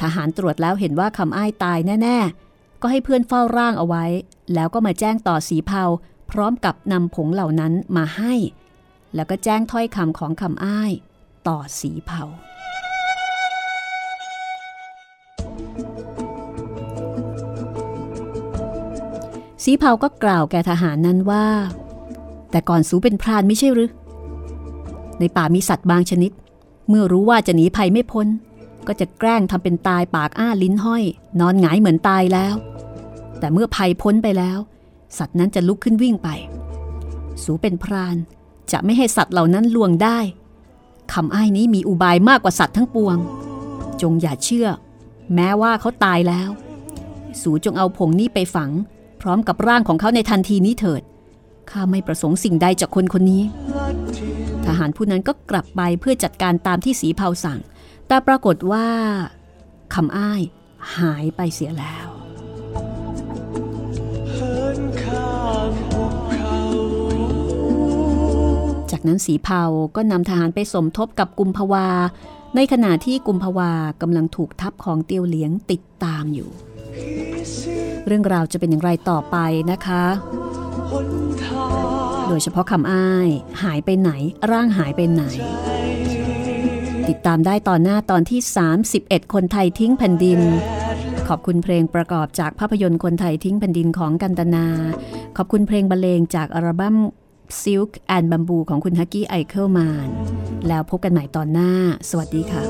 [0.00, 2.18] ทหารตรวจแล้วเห็นว่าคำอ้ายตายแน่
[2.50, 4.04] ๆ ก็ให้เพื่อนเฝ้าร่างเอาไว้
[4.54, 5.84] แล้วก็มาแจ้งต่อสีเผา
[6.30, 8.34] พร้อมกับนำผงเหล่านั้นมาให้
[9.14, 10.92] แล้วก็แจ้งถ้อยคำของคำอ้าย
[11.48, 12.22] ต่อสีเผา
[19.64, 21.46] สีเผาก็กล่าวแก่ทหารนั้นว่า
[22.50, 23.90] แต่ก่อนสูเป็นพรานไม่ใช่หรือ
[25.18, 26.32] ในป่ามีสัตว์บางชนิด
[26.88, 28.26] เมื่อรู้ว่าจะหนีภัยไม่พ้น
[28.86, 31.04] ก็จะแกล้งทำเป็นตายปากอ้าลิ้นห้อย
[31.40, 32.54] นอนหงายเหมือนตายแล้ว
[33.38, 34.58] แต่เมื่อภัยพ้นไปแล้ว
[35.18, 36.28] สัตว์นั้นจะลุกขึ้นวิ่งไป
[37.42, 38.16] สูเป็นพราน
[38.72, 40.18] จะไม่ให้สัตว์เหล่านั้นลวงได้
[41.12, 43.16] คำอ้ายนี้มีอุบายมากกว่าสัตว์ทั้งปวง
[44.02, 44.68] จงอย่าเชื่อ
[45.34, 46.50] แม้ว่าเขาตายแล้ว
[47.42, 48.70] สูจงเอาผงนี้ไปฝัง
[49.22, 51.02] พร้อมกับร่างของเขาในทันทีนี้เถิด
[51.70, 53.42] ข้าไม่ประสงค์สิ่งใดจากคนคนนี้
[54.66, 57.58] ทหารผู้นั้นก็กลับไปเพื่อจัดการตามที่สีเผาสั่ง
[58.08, 58.86] แต่ปรากฏว่า
[59.94, 60.42] คำอ้าย
[60.96, 62.08] หายไปเสียแล้ว
[68.90, 69.62] จากนั้นสีเผา
[69.96, 71.86] ก็นำทหารไปสมทบกับกุมภาวา
[72.54, 73.70] ในขณะที่กุมภาวา
[74.02, 76.50] กำลังถูกทัพของเตียวเหลียงติดตามอยู่
[78.06, 79.36] เรื่องราวจะเป็นอย่างไรต่อไป
[79.70, 80.04] นะคะ
[82.28, 83.28] โดยเฉพาะคำอ้าย
[83.62, 84.10] หายไปไหน
[84.50, 85.22] ร่างหายไปไหน
[87.08, 88.40] ติดตามได้ตอนหน้าตอนที่
[88.86, 90.40] 31 คนไทยทิ้งแผ่นดิน
[91.28, 94.66] ขอบคุณเพลงประกอบจากภาพยนตร์คนไทยทิ้งแผ่นดินของกันตนา
[95.36, 96.96] ขอบคุณเพลงบรรเลงจากอัลบั้ม
[97.62, 100.08] Silk and Bamboo ของคุณฮักกี้ไอเคิลมาน
[100.68, 101.72] แล้วพบกันใหม่ตอนหน้า
[102.10, 102.62] สวัสดีค่ะ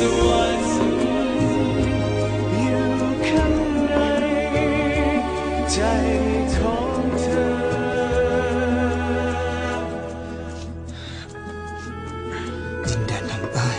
[0.00, 0.08] ดิน
[13.06, 13.70] แดนทางใต้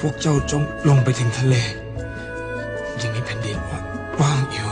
[0.00, 1.54] พวกเจ้าจงลงไปถึงทะเล
[3.00, 3.58] ยังมีแผ่นดิน
[4.20, 4.70] ว่างอยู่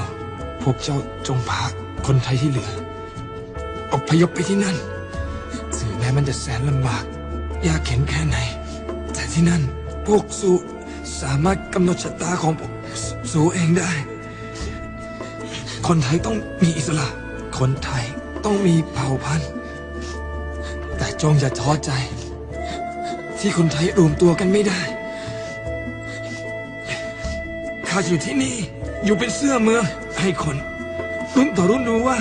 [0.62, 0.96] พวกเจ้า
[1.26, 1.62] จงพา
[2.06, 2.70] คนไทยที่เหลือ
[3.92, 4.76] อพยพไปที่นั่น
[5.76, 7.04] ถึงแม้มันจะแสนลำบาก
[7.66, 8.38] ยากเข็นแค่ไหน
[9.38, 9.64] ที่นั่น
[10.06, 10.52] พวกสู
[11.20, 12.72] สามารถกำหนดชะตาของพวก
[13.32, 13.92] สูเองได้
[15.86, 17.08] คนไทยต้องมีอิสระ
[17.58, 18.04] คนไทย
[18.44, 19.50] ต้องมีเผ่าพันธุ์
[20.96, 21.90] แต่จงอย่าท้อใจ
[23.38, 24.80] ที่คนไทยรวมตัวกันไม่ได้
[27.88, 28.56] ข้าอยู่ที่นี่
[29.04, 29.84] อยู่เป็นเสื้อเมือง
[30.20, 30.56] ให้คน
[31.36, 32.18] รุ่นต่อรุ่นรู้ว่า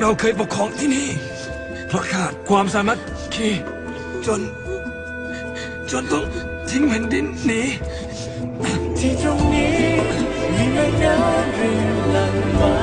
[0.00, 1.08] เราเคยปกครองที่นี่
[1.88, 2.98] เพราะขาดความสามัค
[3.34, 3.48] คี
[4.28, 4.42] จน
[5.94, 6.24] จนต้อง
[6.68, 7.62] ทิ้งแผ่นดินหนี
[8.98, 9.76] ที่ตรงนี้
[10.54, 12.76] มีแม่น้ำรินหลั่งมา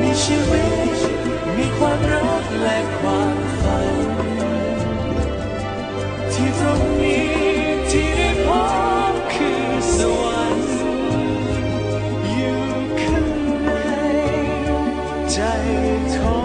[0.00, 0.64] มีชีวิ
[0.96, 0.98] ต
[1.56, 3.96] มีความรักและความฝัน
[6.32, 7.28] ที่ตรงนี้
[7.90, 8.48] ที่ได้พ
[9.12, 9.62] บคือ
[9.96, 10.70] สวรรค์
[12.32, 12.60] อยู่
[13.00, 13.26] ข้าง
[13.64, 13.70] ใน
[15.32, 15.38] ใจ
[15.84, 16.35] ของเธอ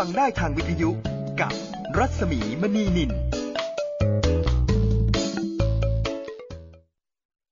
[0.00, 0.90] ฟังได้ทางวิทยุ